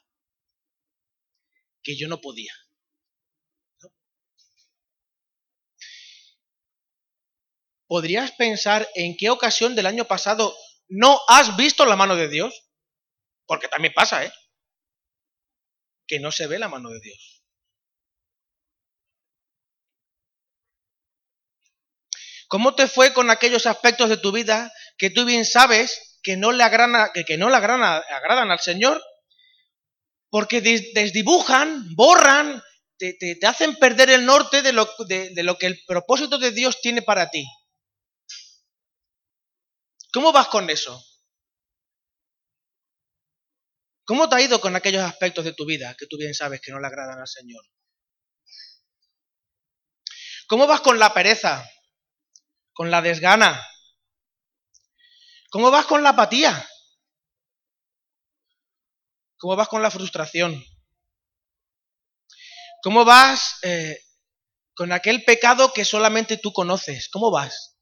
[1.84, 2.54] que yo no podía.
[7.88, 10.56] ¿Podrías pensar en qué ocasión del año pasado
[10.88, 12.69] no has visto la mano de Dios,
[13.45, 14.32] porque también pasa, ¿eh?
[16.08, 17.43] Que no se ve la mano de Dios.
[22.48, 26.52] ¿Cómo te fue con aquellos aspectos de tu vida que tú bien sabes que no
[26.52, 29.04] le agradan, que, no le agradan, al Señor?
[30.30, 32.62] Porque desdibujan, borran,
[32.98, 37.02] te, hacen perder el norte de lo, de lo que el propósito de Dios tiene
[37.02, 37.45] para ti.
[40.15, 41.06] ¿Cómo vas con eso?
[44.06, 46.71] ¿Cómo te ha ido con aquellos aspectos de tu vida que tú bien sabes que
[46.71, 47.62] no le agradan al Señor?
[50.47, 51.69] ¿Cómo vas con la pereza?
[52.71, 53.62] ¿Con la desgana?
[55.49, 56.65] ¿Cómo vas con la apatía?
[59.36, 60.63] ¿Cómo vas con la frustración?
[62.82, 63.99] ¿Cómo vas eh,
[64.75, 67.10] con aquel pecado que solamente tú conoces.
[67.10, 67.74] ¿Cómo vas?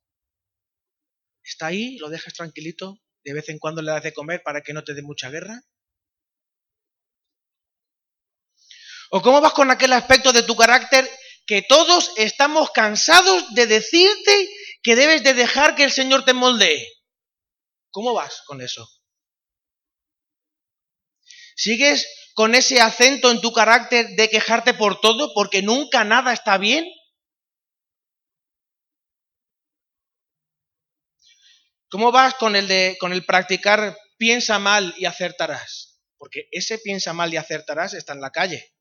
[1.43, 1.97] ¿Está ahí?
[1.97, 2.99] ¿Lo dejas tranquilito?
[3.23, 5.61] ¿De vez en cuando le das de comer para que no te dé mucha guerra?
[9.11, 11.09] ¿O cómo vas con aquel aspecto de tu carácter
[11.45, 14.49] que todos estamos cansados de decirte
[14.81, 16.87] que debes de dejar que el Señor te moldee?
[17.91, 18.89] ¿Cómo vas con eso?
[21.55, 26.57] ¿Sigues con ese acento en tu carácter de quejarte por todo porque nunca nada está
[26.57, 26.85] bien?
[31.93, 36.01] ¿Cómo vas con el de con el practicar piensa mal y acertarás?
[36.17, 38.73] Porque ese piensa mal y acertarás está en la calle.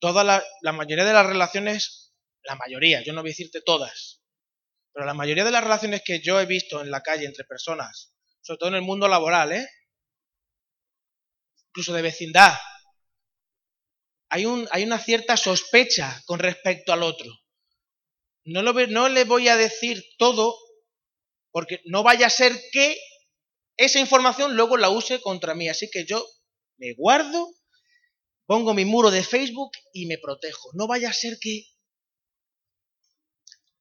[0.00, 4.24] Toda la, la mayoría de las relaciones, la mayoría, yo no voy a decirte todas,
[4.92, 8.12] pero la mayoría de las relaciones que yo he visto en la calle entre personas,
[8.40, 9.68] sobre todo en el mundo laboral, ¿eh?
[11.68, 12.58] incluso de vecindad,
[14.30, 17.32] hay, un, hay una cierta sospecha con respecto al otro.
[18.46, 20.56] No, lo, no le voy a decir todo
[21.52, 22.98] porque no vaya a ser que
[23.76, 25.68] esa información luego la use contra mí.
[25.68, 26.26] Así que yo
[26.78, 27.48] me guardo,
[28.46, 30.70] pongo mi muro de Facebook y me protejo.
[30.74, 31.66] No vaya a ser que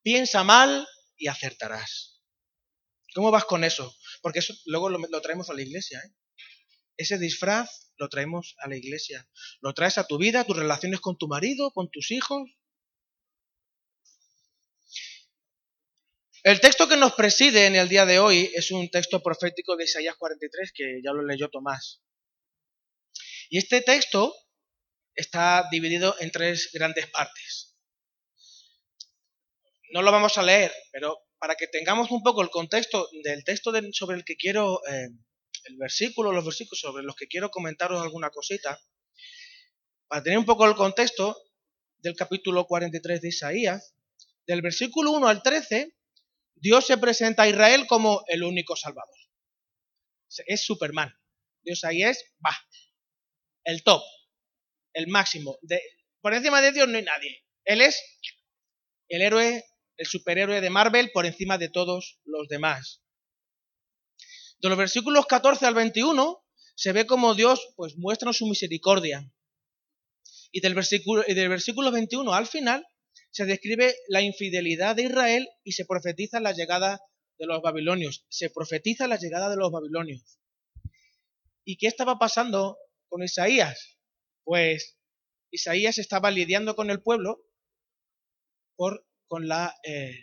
[0.03, 2.21] piensa mal y acertarás.
[3.13, 3.95] ¿Cómo vas con eso?
[4.21, 5.99] Porque eso luego lo, traemos a la iglesia.
[5.99, 6.11] ¿eh?
[6.97, 9.27] Ese disfraz lo traemos a la iglesia.
[9.61, 12.49] Lo traes a tu vida, a tus relaciones con tu marido, con tus hijos.
[16.43, 19.83] El texto que nos preside en el día de hoy es un texto profético de
[19.83, 22.01] Isaías 43 que ya lo leyó Tomás.
[23.51, 24.33] Y este texto
[25.13, 27.77] está dividido en tres grandes partes.
[29.91, 33.71] No lo vamos a leer, pero para que tengamos un poco el contexto del texto
[33.91, 35.09] sobre el que quiero eh,
[35.65, 38.81] el versículo, los versículos sobre los que quiero comentaros alguna cosita,
[40.07, 41.37] para tener un poco el contexto
[41.99, 43.93] del capítulo 43 de Isaías,
[44.47, 45.95] del versículo 1 al 13,
[46.61, 49.17] Dios se presenta a Israel como el único Salvador.
[50.45, 51.13] Es Superman.
[51.63, 52.55] Dios ahí es, va,
[53.63, 54.01] el top,
[54.93, 55.57] el máximo.
[56.21, 57.43] Por encima de Dios no hay nadie.
[57.65, 58.01] Él es
[59.09, 59.65] el héroe,
[59.97, 63.03] el superhéroe de Marvel por encima de todos los demás.
[64.59, 66.45] De los versículos 14 al 21
[66.75, 69.31] se ve como Dios pues muestra su misericordia.
[70.51, 72.85] Y del versículo, y del versículo 21 al final
[73.31, 76.99] se describe la infidelidad de Israel y se profetiza la llegada
[77.39, 78.25] de los babilonios.
[78.29, 80.37] Se profetiza la llegada de los babilonios.
[81.63, 83.97] ¿Y qué estaba pasando con Isaías?
[84.43, 84.97] Pues
[85.49, 87.41] Isaías estaba lidiando con el pueblo
[88.75, 90.13] por, con la eh,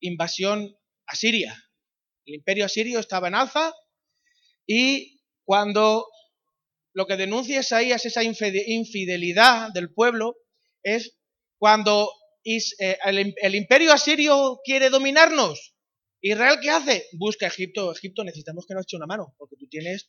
[0.00, 1.56] invasión asiria.
[2.24, 3.74] El imperio asirio estaba en alza
[4.66, 6.06] y cuando
[6.92, 10.36] lo que denuncia Isaías, esa infidelidad del pueblo,
[10.82, 11.17] es
[11.58, 12.10] cuando
[12.44, 15.74] eh, el, imperio asirio quiere dominarnos.
[16.20, 17.06] ¿Israel qué hace?
[17.12, 17.92] Busca Egipto.
[17.92, 20.08] Egipto, necesitamos que nos eche una mano, porque tú tienes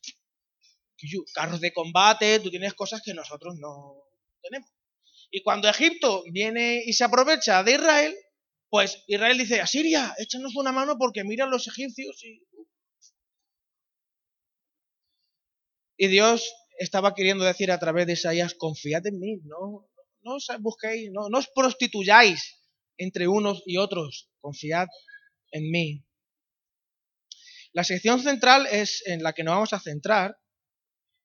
[1.34, 4.04] carros de combate, tú tienes cosas que nosotros no
[4.42, 4.70] tenemos.
[5.32, 8.16] Y cuando Egipto viene y se aprovecha de Israel,
[8.70, 12.44] pues Israel dice, Asiria, échanos una mano porque mira los egipcios y...
[16.02, 19.90] Y Dios estaba queriendo decir a través de Isaías, confiad en mí, no,
[20.22, 22.62] no os busquéis, no, no os prostituyáis
[22.98, 24.88] entre unos y otros, confiad
[25.52, 26.06] en mí.
[27.72, 30.38] La sección central es en la que nos vamos a centrar,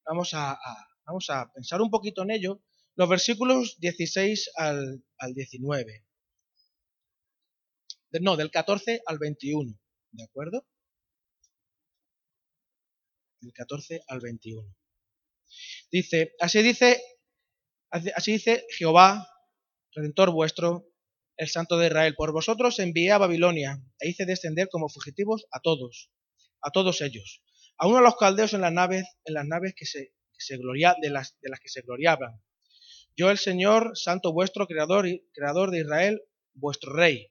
[0.06, 0.58] vamos a,
[1.06, 2.62] vamos a pensar un poquito en ello,
[2.96, 6.04] los versículos 16 al, al 19
[8.20, 9.78] no, del 14 al 21,
[10.12, 10.66] ¿de acuerdo?
[13.40, 14.76] Del 14 al 21.
[15.90, 17.02] Dice, así dice,
[18.14, 19.28] así dice Jehová,
[19.94, 20.88] Redentor vuestro,
[21.36, 25.60] el Santo de Israel, por vosotros envié a Babilonia e hice descender como fugitivos a
[25.60, 26.10] todos,
[26.60, 27.42] a todos ellos,
[27.78, 30.96] a uno de los caldeos en las naves, en las naves que se, se gloria,
[31.00, 32.42] de las, de las que se gloriaban.
[33.16, 37.30] Yo el Señor, Santo vuestro, creador, creador de Israel, vuestro Rey.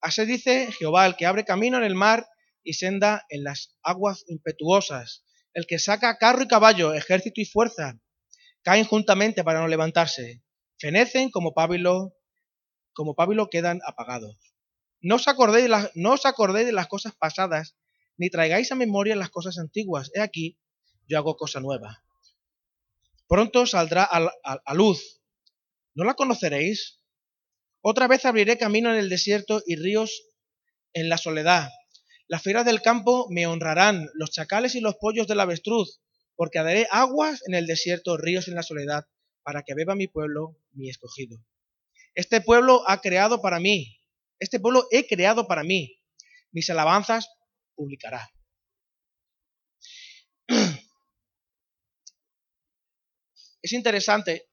[0.00, 2.26] Así dice Jehová, el que abre camino en el mar
[2.62, 8.00] y senda en las aguas impetuosas, el que saca carro y caballo, ejército y fuerza,
[8.62, 10.42] caen juntamente para no levantarse,
[10.78, 12.14] fenecen como pábilo,
[12.92, 14.36] como pábilo quedan apagados.
[15.00, 17.76] No os, acordéis de las, no os acordéis de las cosas pasadas,
[18.16, 20.10] ni traigáis a memoria las cosas antiguas.
[20.14, 20.58] He aquí,
[21.08, 22.04] yo hago cosa nueva.
[23.26, 25.20] Pronto saldrá a luz.
[25.94, 27.00] ¿No la conoceréis?
[27.80, 30.24] Otra vez abriré camino en el desierto y ríos
[30.92, 31.70] en la soledad.
[32.28, 36.00] Las fieras del campo me honrarán, los chacales y los pollos del avestruz,
[36.40, 39.04] porque daré aguas en el desierto, ríos en la soledad,
[39.42, 41.36] para que beba mi pueblo, mi escogido.
[42.14, 44.00] Este pueblo ha creado para mí.
[44.38, 46.00] Este pueblo he creado para mí.
[46.50, 47.28] Mis alabanzas
[47.74, 48.26] publicará.
[53.60, 54.48] Es interesante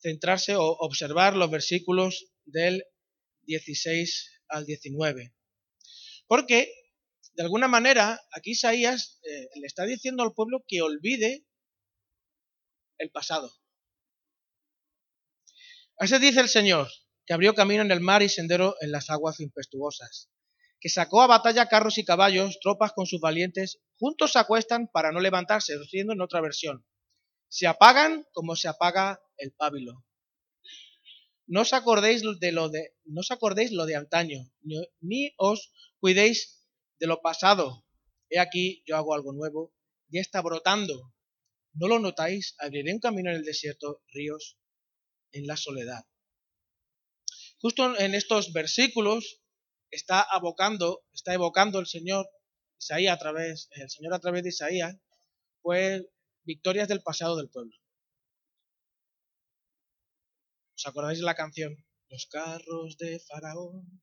[0.00, 2.84] centrarse o observar los versículos del
[3.42, 5.34] 16 al 19.
[6.28, 6.72] Porque,
[7.38, 11.46] de alguna manera, aquí Isaías eh, le está diciendo al pueblo que olvide
[12.98, 13.52] el pasado.
[15.98, 16.88] Así dice el Señor,
[17.26, 20.32] que abrió camino en el mar y sendero en las aguas impetuosas,
[20.80, 25.12] que sacó a batalla carros y caballos, tropas con sus valientes, juntos se acuestan para
[25.12, 26.84] no levantarse, siendo en otra versión.
[27.46, 30.04] Se apagan como se apaga el pábilo.
[31.46, 34.40] No os acordéis de lo de, no os acordéis lo de antaño,
[35.00, 36.57] ni os cuidéis
[36.98, 37.84] de lo pasado.
[38.30, 39.74] He aquí, yo hago algo nuevo,
[40.08, 41.14] ya está brotando.
[41.72, 42.54] ¿No lo notáis?
[42.58, 44.58] Abriré un camino en el desierto, ríos
[45.32, 46.06] en la soledad.
[47.60, 49.42] Justo en estos versículos
[49.90, 51.00] está evocando
[51.80, 52.28] el Señor
[52.78, 54.96] Isaías a través, el Señor a través de Isaías,
[55.62, 56.04] pues
[56.44, 57.76] victorias del pasado del pueblo.
[60.76, 61.84] ¿Os acordáis de la canción?
[62.08, 64.02] Los carros de Faraón.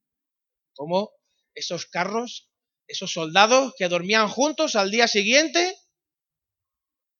[0.73, 1.11] Como
[1.53, 2.51] esos carros,
[2.87, 5.77] esos soldados que dormían juntos al día siguiente,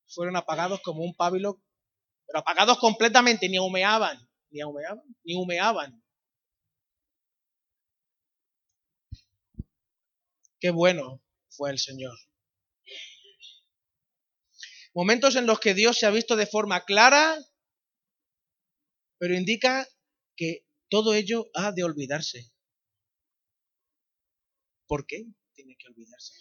[0.08, 1.62] fueron apagados como un pábilo,
[2.28, 6.04] pero apagados completamente, ni humeaban, ni humeaban, ni humeaban.
[10.60, 12.18] Qué bueno fue el Señor.
[14.94, 17.38] Momentos en los que Dios se ha visto de forma clara,
[19.18, 19.88] pero indica
[20.38, 22.52] que todo ello ha de olvidarse.
[24.88, 25.26] ¿Por qué
[25.66, 26.34] tiene que olvidarse?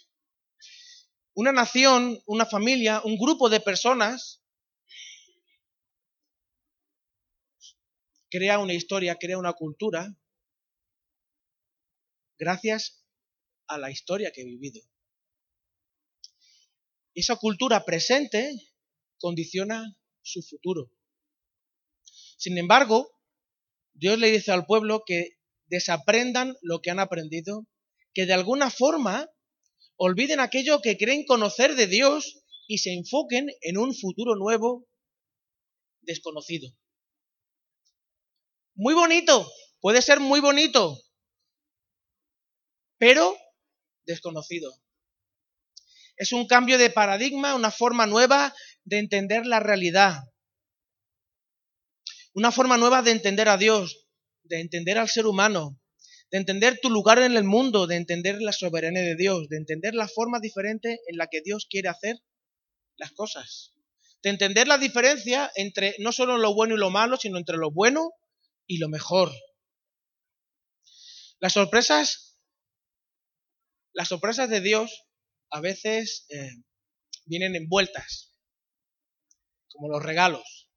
[1.33, 4.43] Una nación, una familia, un grupo de personas
[8.29, 10.15] crea una historia, crea una cultura,
[12.37, 13.05] gracias
[13.67, 14.81] a la historia que he vivido
[17.15, 18.51] esa cultura presente
[19.19, 20.91] condiciona su futuro.
[22.37, 23.09] Sin embargo,
[23.93, 27.65] Dios le dice al pueblo que desaprendan lo que han aprendido,
[28.15, 29.29] que de alguna forma
[29.97, 34.87] olviden aquello que creen conocer de Dios y se enfoquen en un futuro nuevo
[36.01, 36.69] desconocido.
[38.73, 39.51] Muy bonito,
[39.81, 40.97] puede ser muy bonito,
[42.97, 43.37] pero
[44.05, 44.73] desconocido.
[46.17, 50.23] Es un cambio de paradigma, una forma nueva de entender la realidad.
[52.33, 54.07] Una forma nueva de entender a Dios,
[54.43, 55.79] de entender al ser humano,
[56.35, 59.95] de entender tu lugar en el mundo, de entender la soberanía de Dios, de entender
[59.95, 62.17] la forma diferente en la que Dios quiere hacer
[62.97, 63.73] las cosas.
[64.21, 67.71] De entender la diferencia entre no solo lo bueno y lo malo, sino entre lo
[67.71, 68.11] bueno
[68.67, 69.31] y lo mejor.
[71.39, 72.37] Las sorpresas,
[73.93, 75.05] las sorpresas de Dios
[75.51, 76.51] a veces eh,
[77.23, 78.35] vienen envueltas,
[79.69, 80.69] como los regalos.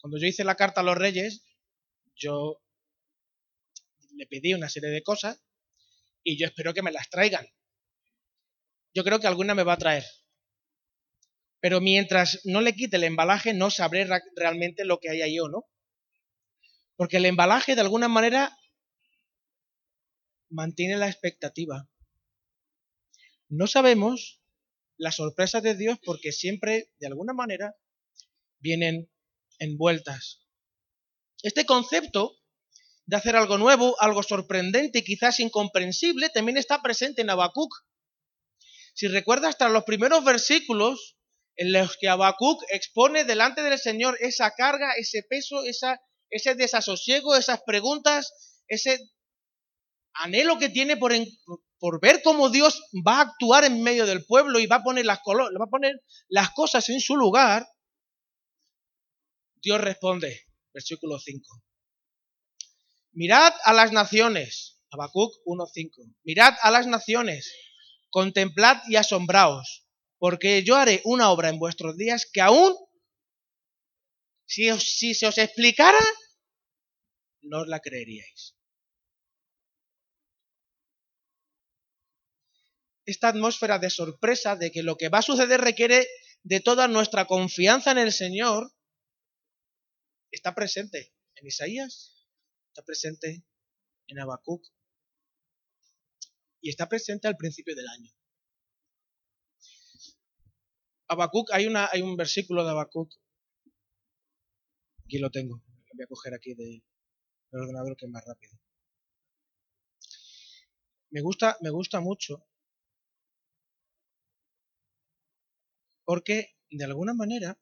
[0.00, 1.44] Cuando yo hice la carta a los reyes,
[2.16, 2.60] yo
[4.18, 5.40] le pedí una serie de cosas
[6.24, 7.46] y yo espero que me las traigan.
[8.92, 10.04] Yo creo que alguna me va a traer.
[11.60, 15.48] Pero mientras no le quite el embalaje, no sabré realmente lo que hay ahí o
[15.48, 15.64] no.
[16.96, 18.56] Porque el embalaje, de alguna manera,
[20.50, 21.88] mantiene la expectativa.
[23.48, 24.42] No sabemos
[24.96, 27.76] las sorpresas de Dios porque siempre, de alguna manera,
[28.58, 29.10] vienen
[29.60, 30.48] envueltas.
[31.42, 32.37] Este concepto
[33.08, 37.74] de hacer algo nuevo, algo sorprendente y quizás incomprensible, también está presente en Habacuc.
[38.92, 41.16] Si recuerdas, hasta los primeros versículos
[41.56, 47.62] en los que Habacuc expone delante del Señor esa carga, ese peso, ese desasosiego, esas
[47.64, 48.98] preguntas, ese
[50.12, 51.14] anhelo que tiene por,
[51.78, 55.06] por ver cómo Dios va a actuar en medio del pueblo y va a poner
[55.06, 55.94] las, va a poner
[56.28, 57.66] las cosas en su lugar,
[59.62, 60.42] Dios responde,
[60.74, 61.62] versículo 5.
[63.18, 66.14] Mirad a las naciones, Habacuc 1.5.
[66.22, 67.52] Mirad a las naciones,
[68.10, 69.88] contemplad y asombraos,
[70.18, 72.76] porque yo haré una obra en vuestros días que aún,
[74.46, 75.98] si, si se os explicara,
[77.42, 78.54] no os la creeríais.
[83.04, 86.06] esta atmósfera de sorpresa de que lo que va a suceder requiere
[86.42, 88.70] de toda nuestra confianza en el Señor,
[90.30, 92.17] está presente en Isaías,
[92.78, 93.44] está presente
[94.06, 94.64] en Habacuc
[96.60, 98.12] y está presente al principio del año.
[101.08, 103.12] Habacuc, hay, una, hay un versículo de Habacuc,
[105.04, 105.60] aquí lo tengo,
[105.92, 106.84] voy a coger aquí del
[107.50, 108.56] ordenador que es más rápido.
[111.10, 112.46] Me gusta, me gusta mucho
[116.04, 117.58] porque de alguna manera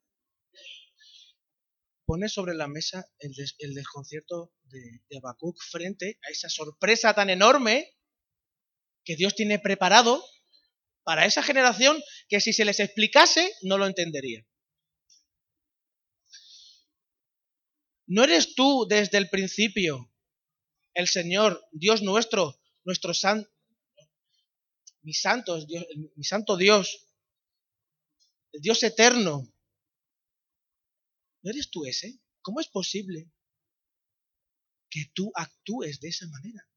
[2.06, 3.34] pone sobre la mesa el,
[3.74, 5.20] desconcierto de, de
[5.70, 7.92] frente a esa sorpresa tan enorme
[9.04, 10.24] que Dios tiene preparado
[11.02, 14.46] para esa generación que si se les explicase no lo entendería.
[18.06, 20.12] ¿No eres tú desde el principio
[20.94, 23.46] el Señor, Dios nuestro, nuestro san,
[25.02, 25.58] mi santo,
[26.14, 27.08] mi santo Dios,
[28.52, 29.52] el Dios eterno?
[31.46, 32.18] ¿No eres tú ese?
[32.42, 33.30] ¿Cómo es posible
[34.90, 36.68] que tú actúes de esa manera?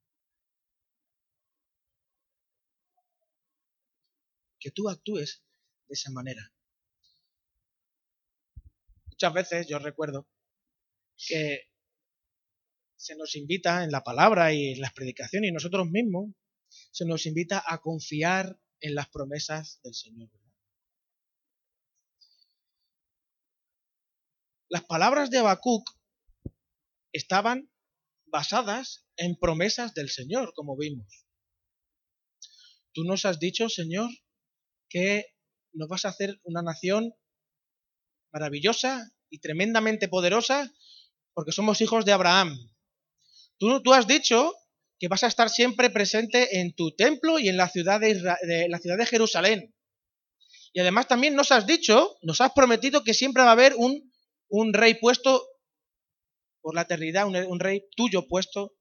[4.60, 5.42] que tú actúes
[5.88, 6.54] de esa manera.
[9.06, 10.28] Muchas veces yo recuerdo
[11.16, 11.62] que
[12.98, 16.36] se nos invita en la palabra y en las predicaciones y nosotros mismos
[16.92, 20.39] se nos invita a confiar en las promesas del Señor.
[24.70, 25.90] Las palabras de Habacuc
[27.12, 27.72] estaban
[28.28, 31.26] basadas en promesas del Señor, como vimos.
[32.94, 34.10] Tú nos has dicho, Señor,
[34.88, 35.26] que
[35.74, 37.14] nos vas a hacer una nación
[38.32, 40.72] maravillosa y tremendamente poderosa
[41.34, 42.56] porque somos hijos de Abraham.
[43.58, 44.54] Tú, tú has dicho
[45.00, 48.80] que vas a estar siempre presente en tu templo y en la ciudad de, la
[48.80, 49.76] ciudad de Jerusalén.
[50.74, 54.09] Y además también nos has dicho, nos has prometido que siempre va a haber un,
[54.50, 55.48] un rey puesto
[56.62, 58.76] por la eternidad, un, un rey tuyo puesto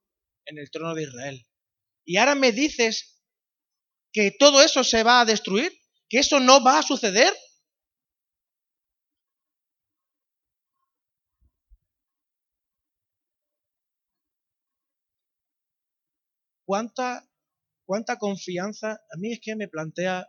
[0.44, 1.46] en el trono de Israel.
[2.04, 3.22] Y ahora me dices
[4.12, 7.32] que todo eso se va a destruir que eso no va a suceder?
[16.64, 17.26] ¿Cuánta,
[17.86, 18.92] cuánta confianza?
[18.92, 20.28] A mí es que me plantea,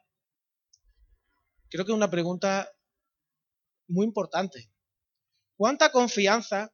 [1.70, 2.70] creo que es una pregunta
[3.88, 4.72] muy importante.
[5.60, 6.74] ¿Cuánta confianza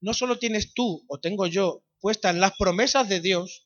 [0.00, 3.64] no solo tienes tú o tengo yo puesta en las promesas de Dios,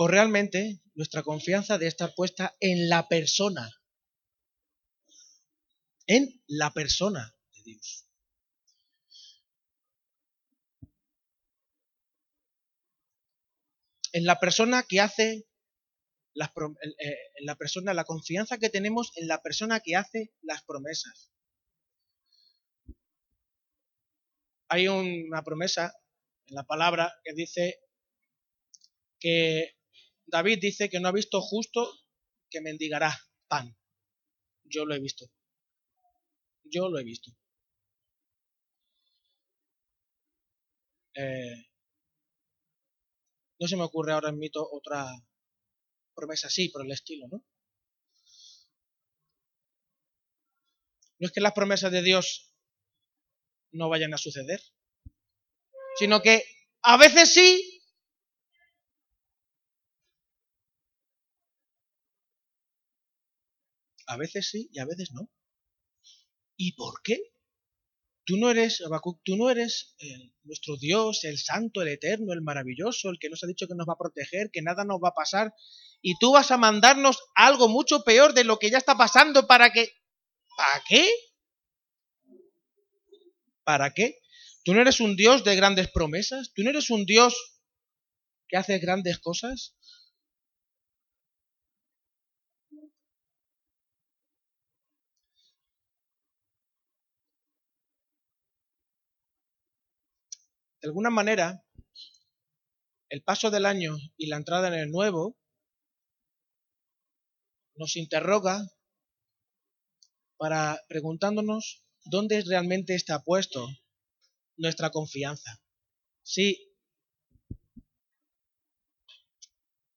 [0.00, 3.68] ¿O realmente nuestra confianza debe estar puesta en la persona?
[6.06, 8.06] En la persona de Dios.
[14.12, 15.47] En la persona que hace
[16.38, 20.62] las, eh, en la persona, la confianza que tenemos en la persona que hace las
[20.62, 21.32] promesas.
[24.68, 25.92] Hay una promesa
[26.46, 27.80] en la palabra que dice
[29.18, 29.74] que
[30.26, 31.92] David dice que no ha visto justo
[32.50, 33.12] que mendigará
[33.48, 33.76] pan.
[34.62, 35.26] Yo lo he visto.
[36.62, 37.32] Yo lo he visto.
[41.14, 41.66] Eh,
[43.58, 45.10] no se me ocurre ahora en mito otra
[46.18, 47.44] promesa así, por el estilo, ¿no?
[51.20, 52.52] No es que las promesas de Dios
[53.70, 54.60] no vayan a suceder,
[55.98, 56.42] sino que
[56.82, 57.78] a veces sí
[64.10, 65.30] A veces sí y a veces no.
[66.56, 67.18] ¿Y por qué?
[68.24, 68.82] Tú no eres,
[69.22, 69.94] tú no eres
[70.44, 73.86] nuestro Dios, el santo, el eterno, el maravilloso, el que nos ha dicho que nos
[73.86, 75.52] va a proteger, que nada nos va a pasar,
[76.02, 79.70] y tú vas a mandarnos algo mucho peor de lo que ya está pasando para
[79.70, 79.92] que...
[80.56, 81.10] ¿Para qué?
[83.64, 84.18] ¿Para qué?
[84.64, 87.34] Tú no eres un Dios de grandes promesas, tú no eres un Dios
[88.48, 89.74] que hace grandes cosas.
[100.80, 101.64] de alguna manera,
[103.08, 105.36] el paso del año y la entrada en el nuevo
[107.78, 108.60] nos interroga
[110.36, 113.66] para preguntándonos dónde realmente está puesto
[114.56, 115.62] nuestra confianza.
[116.22, 116.74] Si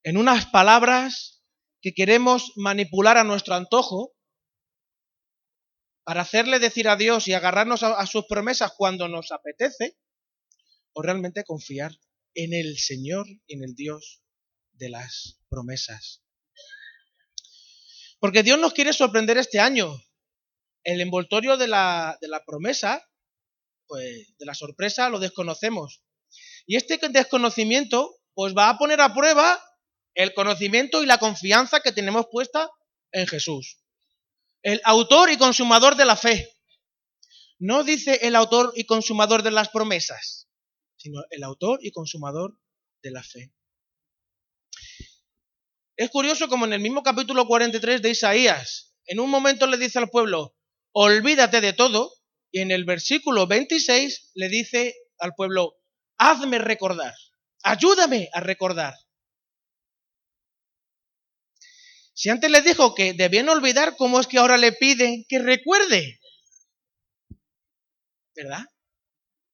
[0.03, 1.43] en unas palabras
[1.81, 4.13] que queremos manipular a nuestro antojo
[6.03, 9.97] para hacerle decir a Dios y agarrarnos a, a sus promesas cuando nos apetece,
[10.93, 11.91] o realmente confiar
[12.33, 14.21] en el Señor y en el Dios
[14.73, 16.23] de las promesas.
[18.21, 19.91] Porque Dios nos quiere sorprender este año.
[20.83, 23.05] El envoltorio de la, de la promesa,
[23.87, 26.03] pues de la sorpresa, lo desconocemos.
[26.65, 29.61] Y este desconocimiento, pues va a poner a prueba
[30.13, 32.69] el conocimiento y la confianza que tenemos puesta
[33.11, 33.79] en Jesús.
[34.63, 36.47] el autor y consumador de la fe.
[37.57, 40.47] No dice el autor y consumador de las promesas,
[40.97, 42.59] sino el autor y consumador
[43.01, 43.51] de la fe.
[46.01, 49.99] Es curioso como en el mismo capítulo 43 de Isaías, en un momento le dice
[49.99, 50.57] al pueblo,
[50.93, 52.11] olvídate de todo,
[52.49, 55.75] y en el versículo 26 le dice al pueblo,
[56.17, 57.13] hazme recordar,
[57.61, 58.95] ayúdame a recordar.
[62.15, 66.19] Si antes le dijo que debían olvidar, ¿cómo es que ahora le piden que recuerde?
[68.33, 68.65] ¿Verdad?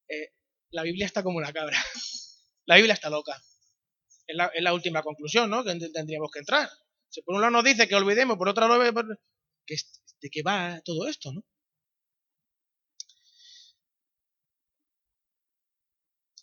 [0.08, 0.30] Eh,
[0.70, 1.78] la Biblia está como una cabra.
[2.66, 3.38] La Biblia está loca.
[4.28, 5.63] Es la, última conclusión, ¿no?
[5.63, 6.69] Que tendríamos que entrar.
[7.09, 11.07] Si por un lado nos dice que olvidemos, por otro lado, ¿de qué va todo
[11.07, 11.45] esto, no?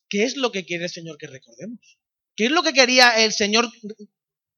[0.08, 1.98] ¿Qué es lo que quiere el Señor que recordemos?
[2.36, 3.68] ¿Qué es lo que quería el Señor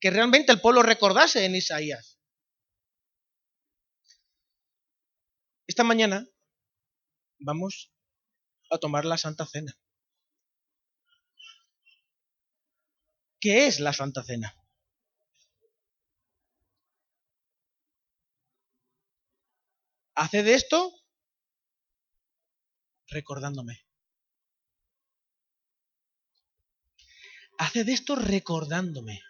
[0.01, 2.19] que realmente el pueblo recordase en Isaías?
[5.67, 6.29] Esta mañana
[7.39, 7.91] vamos
[8.71, 9.77] a tomar la Santa Cena.
[13.41, 14.57] ¿Qué es la Santa Cena?
[20.15, 20.93] Hace de esto
[23.09, 23.85] recordándome.
[27.59, 29.21] Hace de esto recordándome.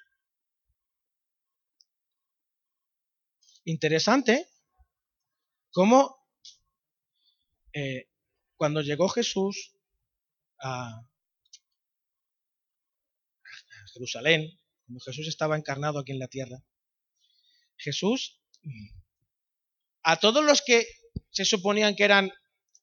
[3.65, 4.49] Interesante
[5.73, 6.25] cómo
[7.73, 8.09] eh,
[8.57, 9.75] cuando llegó Jesús
[10.61, 11.05] a,
[13.97, 16.59] Jerusalén, cuando Jesús estaba encarnado aquí en la tierra,
[17.79, 18.43] Jesús,
[20.03, 20.87] a todos los que
[21.31, 22.31] se suponían que eran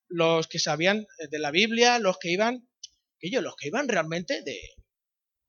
[0.08, 2.68] los que sabían de la Biblia, los que iban,
[3.22, 4.60] yo, los que iban realmente de,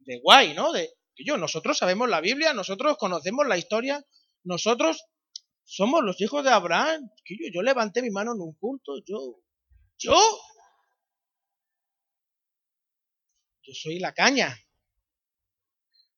[0.00, 0.72] de guay, ¿no?
[0.72, 4.04] De yo, nosotros sabemos la Biblia, nosotros conocemos la historia,
[4.42, 5.04] nosotros
[5.64, 7.08] somos los hijos de Abraham.
[7.24, 9.40] Que yo, yo levanté mi mano en un culto, yo,
[9.98, 10.16] yo,
[13.62, 14.58] yo soy la caña.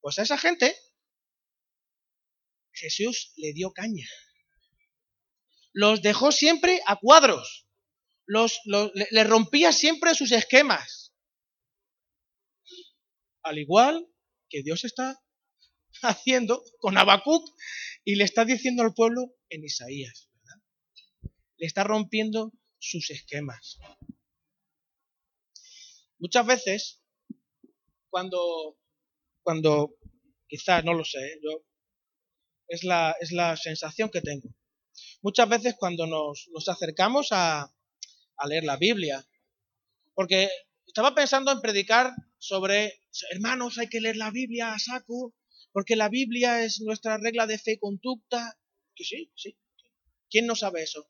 [0.06, 0.72] Pues a esa gente
[2.70, 4.06] Jesús le dio caña.
[5.72, 7.66] Los dejó siempre a cuadros.
[8.24, 8.60] Los,
[9.10, 11.12] le, rompía siempre sus esquemas.
[13.42, 14.06] Al igual
[14.48, 15.20] que Dios está
[16.02, 17.44] haciendo con Habacuc
[18.04, 20.30] y le está diciendo al pueblo en Isaías.
[21.56, 23.80] Le está rompiendo sus esquemas.
[26.20, 27.02] Muchas veces,
[28.08, 28.78] cuando
[29.46, 29.94] cuando,
[30.48, 31.38] quizás, no lo sé, ¿eh?
[31.40, 31.64] yo,
[32.66, 34.48] es, la, es la sensación que tengo.
[35.22, 39.24] Muchas veces cuando nos, nos acercamos a, a leer la Biblia,
[40.14, 40.50] porque
[40.84, 45.32] estaba pensando en predicar sobre, hermanos, hay que leer la Biblia a saco,
[45.70, 48.58] porque la Biblia es nuestra regla de fe y conducta.
[48.96, 49.56] Que sí, sí.
[50.28, 51.08] ¿Quién no sabe eso?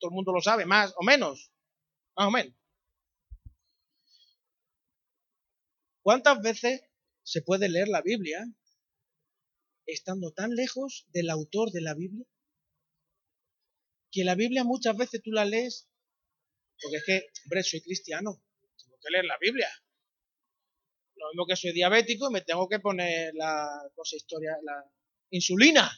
[0.00, 1.52] Todo el mundo lo sabe, más o menos.
[2.16, 2.52] Más o menos.
[6.06, 6.82] ¿Cuántas veces
[7.24, 8.46] se puede leer la Biblia
[9.86, 12.24] estando tan lejos del autor de la Biblia?
[14.12, 15.88] Que la Biblia muchas veces tú la lees,
[16.80, 18.40] porque es que, hombre, soy cristiano,
[18.84, 19.68] tengo que leer la Biblia.
[21.16, 23.68] Lo mismo que soy diabético y me tengo que poner la
[24.62, 24.84] la
[25.30, 25.90] insulina.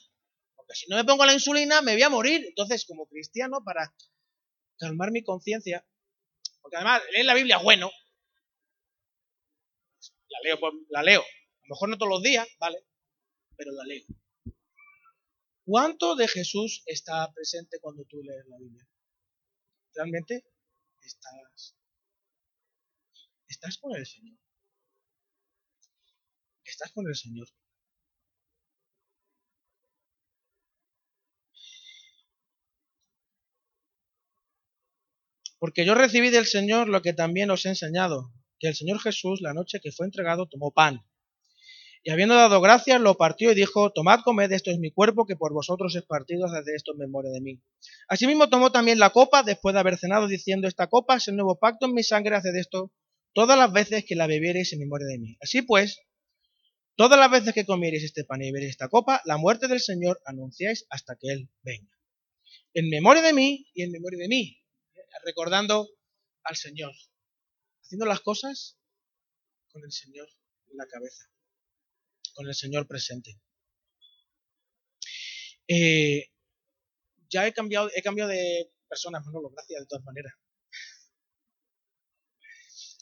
[0.56, 2.46] Porque si no me pongo la insulina me voy a morir.
[2.46, 3.94] Entonces, como cristiano, para
[4.78, 5.86] calmar mi conciencia,
[6.62, 7.90] porque además leer la Biblia es bueno,
[10.28, 10.58] la leo,
[10.90, 11.20] la leo.
[11.20, 12.78] A lo mejor no todos los días, ¿vale?
[13.56, 14.04] Pero la leo.
[15.64, 18.88] ¿Cuánto de Jesús está presente cuando tú lees la Biblia?
[19.94, 20.44] ¿Realmente
[21.02, 21.76] estás,
[23.48, 24.38] estás con el Señor?
[26.64, 27.48] ¿Estás con el Señor?
[35.58, 39.40] Porque yo recibí del Señor lo que también os he enseñado, que el Señor Jesús,
[39.40, 41.04] la noche que fue entregado, tomó pan.
[42.04, 45.36] Y habiendo dado gracias, lo partió y dijo, tomad, comed, esto es mi cuerpo, que
[45.36, 47.60] por vosotros es partido, haced esto en memoria de mí.
[48.08, 51.58] Asimismo tomó también la copa, después de haber cenado, diciendo, esta copa es el nuevo
[51.58, 52.92] pacto en mi sangre, haced esto
[53.32, 55.36] todas las veces que la bebiereis en memoria de mí.
[55.40, 56.00] Así pues,
[56.96, 60.20] todas las veces que comiereis este pan y bebiereis esta copa, la muerte del Señor
[60.24, 61.92] anunciáis hasta que Él venga.
[62.74, 64.62] En memoria de mí y en memoria de mí,
[65.24, 65.88] recordando
[66.44, 66.92] al Señor
[67.88, 68.78] haciendo las cosas
[69.72, 70.28] con el Señor
[70.70, 71.24] en la cabeza,
[72.34, 73.40] con el Señor presente.
[75.66, 76.26] Eh,
[77.30, 80.34] ya he cambiado, he cambiado de personas, Manolo, gracias de todas maneras.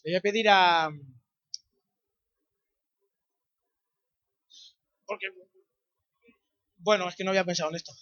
[0.04, 0.88] Le voy a pedir a...
[5.04, 5.26] Porque
[6.76, 7.92] bueno, es que no había pensado en esto.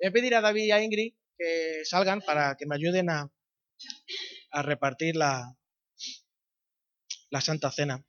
[0.00, 3.32] Voy a pedir a David y a Ingrid que salgan para que me ayuden a,
[4.54, 5.58] a repartir la,
[7.30, 8.06] la Santa Cena.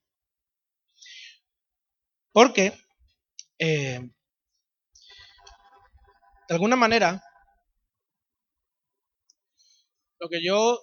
[2.31, 2.71] Porque,
[3.57, 3.99] eh,
[6.47, 7.23] de alguna manera,
[10.19, 10.79] lo que yo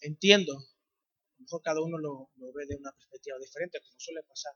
[0.00, 4.22] entiendo, a lo mejor cada uno lo, lo ve de una perspectiva diferente, como suele
[4.22, 4.54] pasar,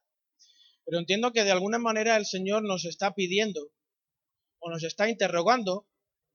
[0.86, 3.70] pero entiendo que de alguna manera el Señor nos está pidiendo
[4.60, 5.89] o nos está interrogando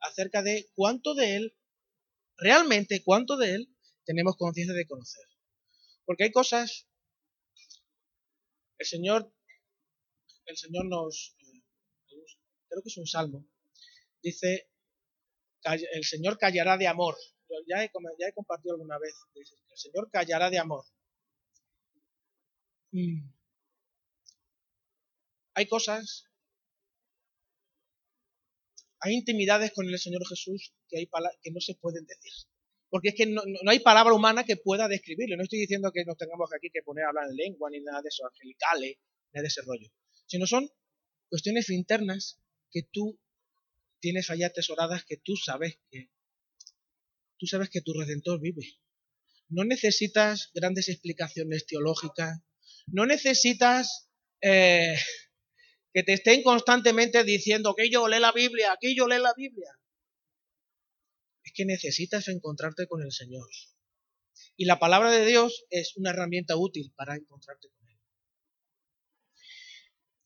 [0.07, 1.57] acerca de cuánto de Él,
[2.37, 3.75] realmente cuánto de Él
[4.05, 5.25] tenemos conciencia de conocer.
[6.05, 6.87] Porque hay cosas,
[8.77, 9.33] el Señor,
[10.45, 11.35] el Señor nos,
[12.69, 13.47] creo que es un salmo,
[14.21, 14.69] dice,
[15.63, 17.15] el Señor callará de amor.
[17.67, 20.85] Ya he, ya he compartido alguna vez, el Señor callará de amor.
[22.91, 23.29] Mm.
[25.55, 26.25] Hay cosas,
[28.99, 31.09] hay intimidades con el Señor Jesús que, hay
[31.41, 32.31] que no se pueden decir.
[32.89, 35.35] Porque es que no, hay palabra humana que pueda describirlo.
[35.35, 38.01] No estoy diciendo que nos tengamos aquí que poner a hablar en lengua, ni nada
[38.01, 38.97] de eso, angelicales,
[39.33, 39.89] ni de ese rollo.
[40.27, 40.69] Sino son
[41.29, 42.39] cuestiones internas
[42.71, 43.19] que tú
[43.99, 46.11] tienes allá atesoradas que tú sabes que
[47.37, 48.79] tú sabes que tu redentor vive.
[49.49, 52.41] No necesitas grandes explicaciones teológicas,
[52.87, 54.09] no necesitas
[54.41, 54.95] eh,
[55.95, 59.79] que te estén constantemente diciendo que yo lee la Biblia, que yo lee la Biblia.
[61.41, 63.47] Es que necesitas encontrarte con el Señor.
[64.57, 67.97] Y la palabra de Dios es una herramienta útil para encontrarte con Él.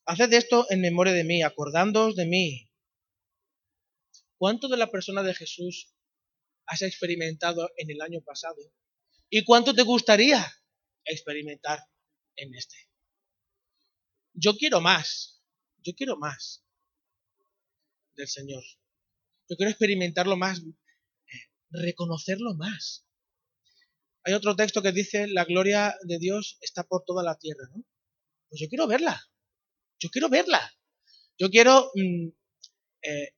[0.08, 2.72] Haced esto en memoria de mí, acordándoos de mí.
[4.40, 5.94] ¿Cuánto de la persona de Jesús
[6.66, 8.58] has experimentado en el año pasado?
[9.30, 10.52] ¿Y cuánto te gustaría
[11.06, 11.78] experimentar
[12.38, 12.76] en este?
[14.34, 15.39] Yo quiero más.
[15.84, 16.64] Yo quiero más
[18.16, 18.64] del Señor.
[19.50, 20.64] Yo quiero experimentarlo más, eh,
[21.72, 23.06] reconocerlo más.
[24.24, 27.84] Hay otro texto que dice, la gloria de Dios está por toda la tierra, ¿no?
[28.50, 29.22] Pues yo quiero verla.
[30.00, 30.74] Yo quiero verla.
[31.38, 32.30] Yo quiero mm,
[33.04, 33.36] eh,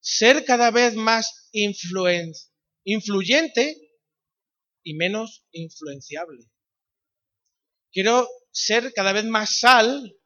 [0.00, 3.76] ser cada vez más influyente
[4.82, 6.50] y menos influenciable.
[7.92, 10.16] Quiero ser cada vez más sal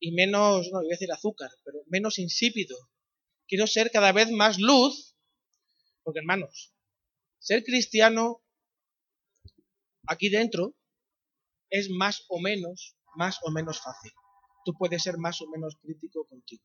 [0.00, 2.76] y menos, no, voy a decir azúcar, pero menos insípido.
[3.46, 5.16] Quiero ser cada vez más luz,
[6.02, 6.74] porque hermanos,
[7.38, 8.42] ser cristiano
[10.06, 10.74] aquí dentro
[11.70, 14.12] es más o menos, más o menos fácil.
[14.64, 16.64] Tú puedes ser más o menos crítico contigo.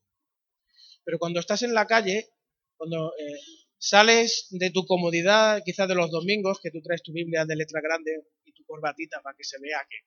[1.03, 2.29] Pero cuando estás en la calle,
[2.77, 3.39] cuando eh,
[3.77, 7.81] sales de tu comodidad, quizás de los domingos, que tú traes tu Biblia de letra
[7.81, 8.11] grande
[8.45, 9.97] y tu corbatita para que se vea que,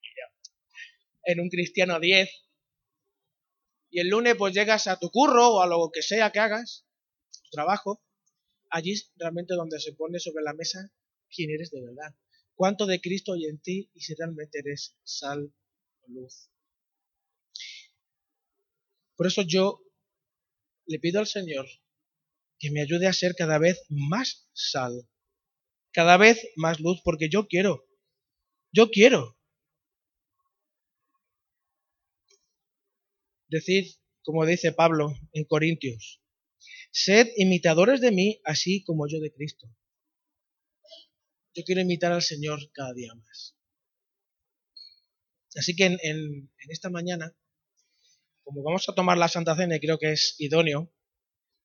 [1.25, 2.31] en un cristiano 10,
[3.93, 6.87] y el lunes pues llegas a tu curro o a lo que sea que hagas,
[7.31, 8.03] tu trabajo,
[8.71, 10.91] allí es realmente donde se pone sobre la mesa
[11.29, 12.17] quién eres de verdad,
[12.55, 15.55] cuánto de Cristo hay en ti y si realmente eres sal
[16.01, 16.49] o luz.
[19.15, 19.85] Por eso yo
[20.87, 21.67] le pido al Señor
[22.59, 25.07] que me ayude a ser cada vez más sal,
[25.93, 27.87] cada vez más luz, porque yo quiero,
[28.73, 29.37] yo quiero
[33.53, 33.85] Decid,
[34.23, 36.23] como dice Pablo en Corintios,
[36.91, 39.67] sed imitadores de mí así como yo de Cristo.
[41.55, 43.55] Yo quiero imitar al Señor cada día más.
[45.55, 47.37] Así que en, esta mañana,
[48.43, 50.91] como vamos a tomar la Santa Cena y creo que es idóneo,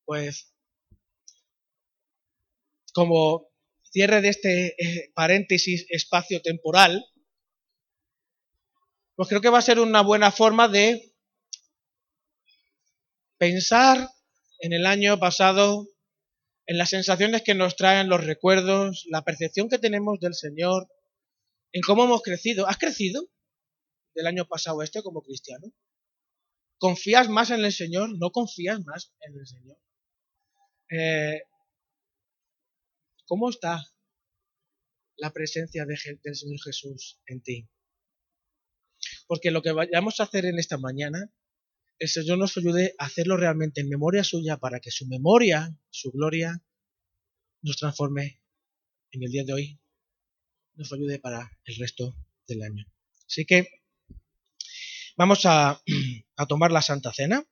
[0.03, 0.53] pues
[2.93, 3.49] como
[3.83, 7.05] cierre de este eh, paréntesis espacio-temporal,
[9.15, 11.16] pues creo que va a ser una buena forma de
[13.37, 14.09] pensar
[14.59, 15.87] en el año pasado,
[16.65, 20.87] en las sensaciones que nos traen los recuerdos, la percepción que tenemos del Señor,
[21.71, 22.67] en cómo hemos crecido.
[22.67, 23.27] ¿Has crecido
[24.15, 25.71] del año pasado este como cristiano?
[26.79, 28.17] ¿Confías más en el Señor?
[28.17, 29.77] ¿No confías más en el Señor?
[30.89, 31.41] Eh,
[33.25, 33.83] ¿Cómo está
[35.17, 37.69] la presencia del Señor Jesús en ti?
[39.27, 41.31] Porque lo que vayamos a hacer en esta mañana
[41.99, 46.11] el Señor nos ayude a hacerlo realmente en memoria suya para que su memoria, su
[46.11, 46.63] gloria,
[47.61, 48.41] nos transforme
[49.11, 49.79] en el día de hoy,
[50.75, 52.15] nos ayude para el resto
[52.47, 52.85] del año.
[53.25, 53.67] Así que
[55.15, 55.81] vamos a,
[56.35, 57.43] a tomar la Santa Cena.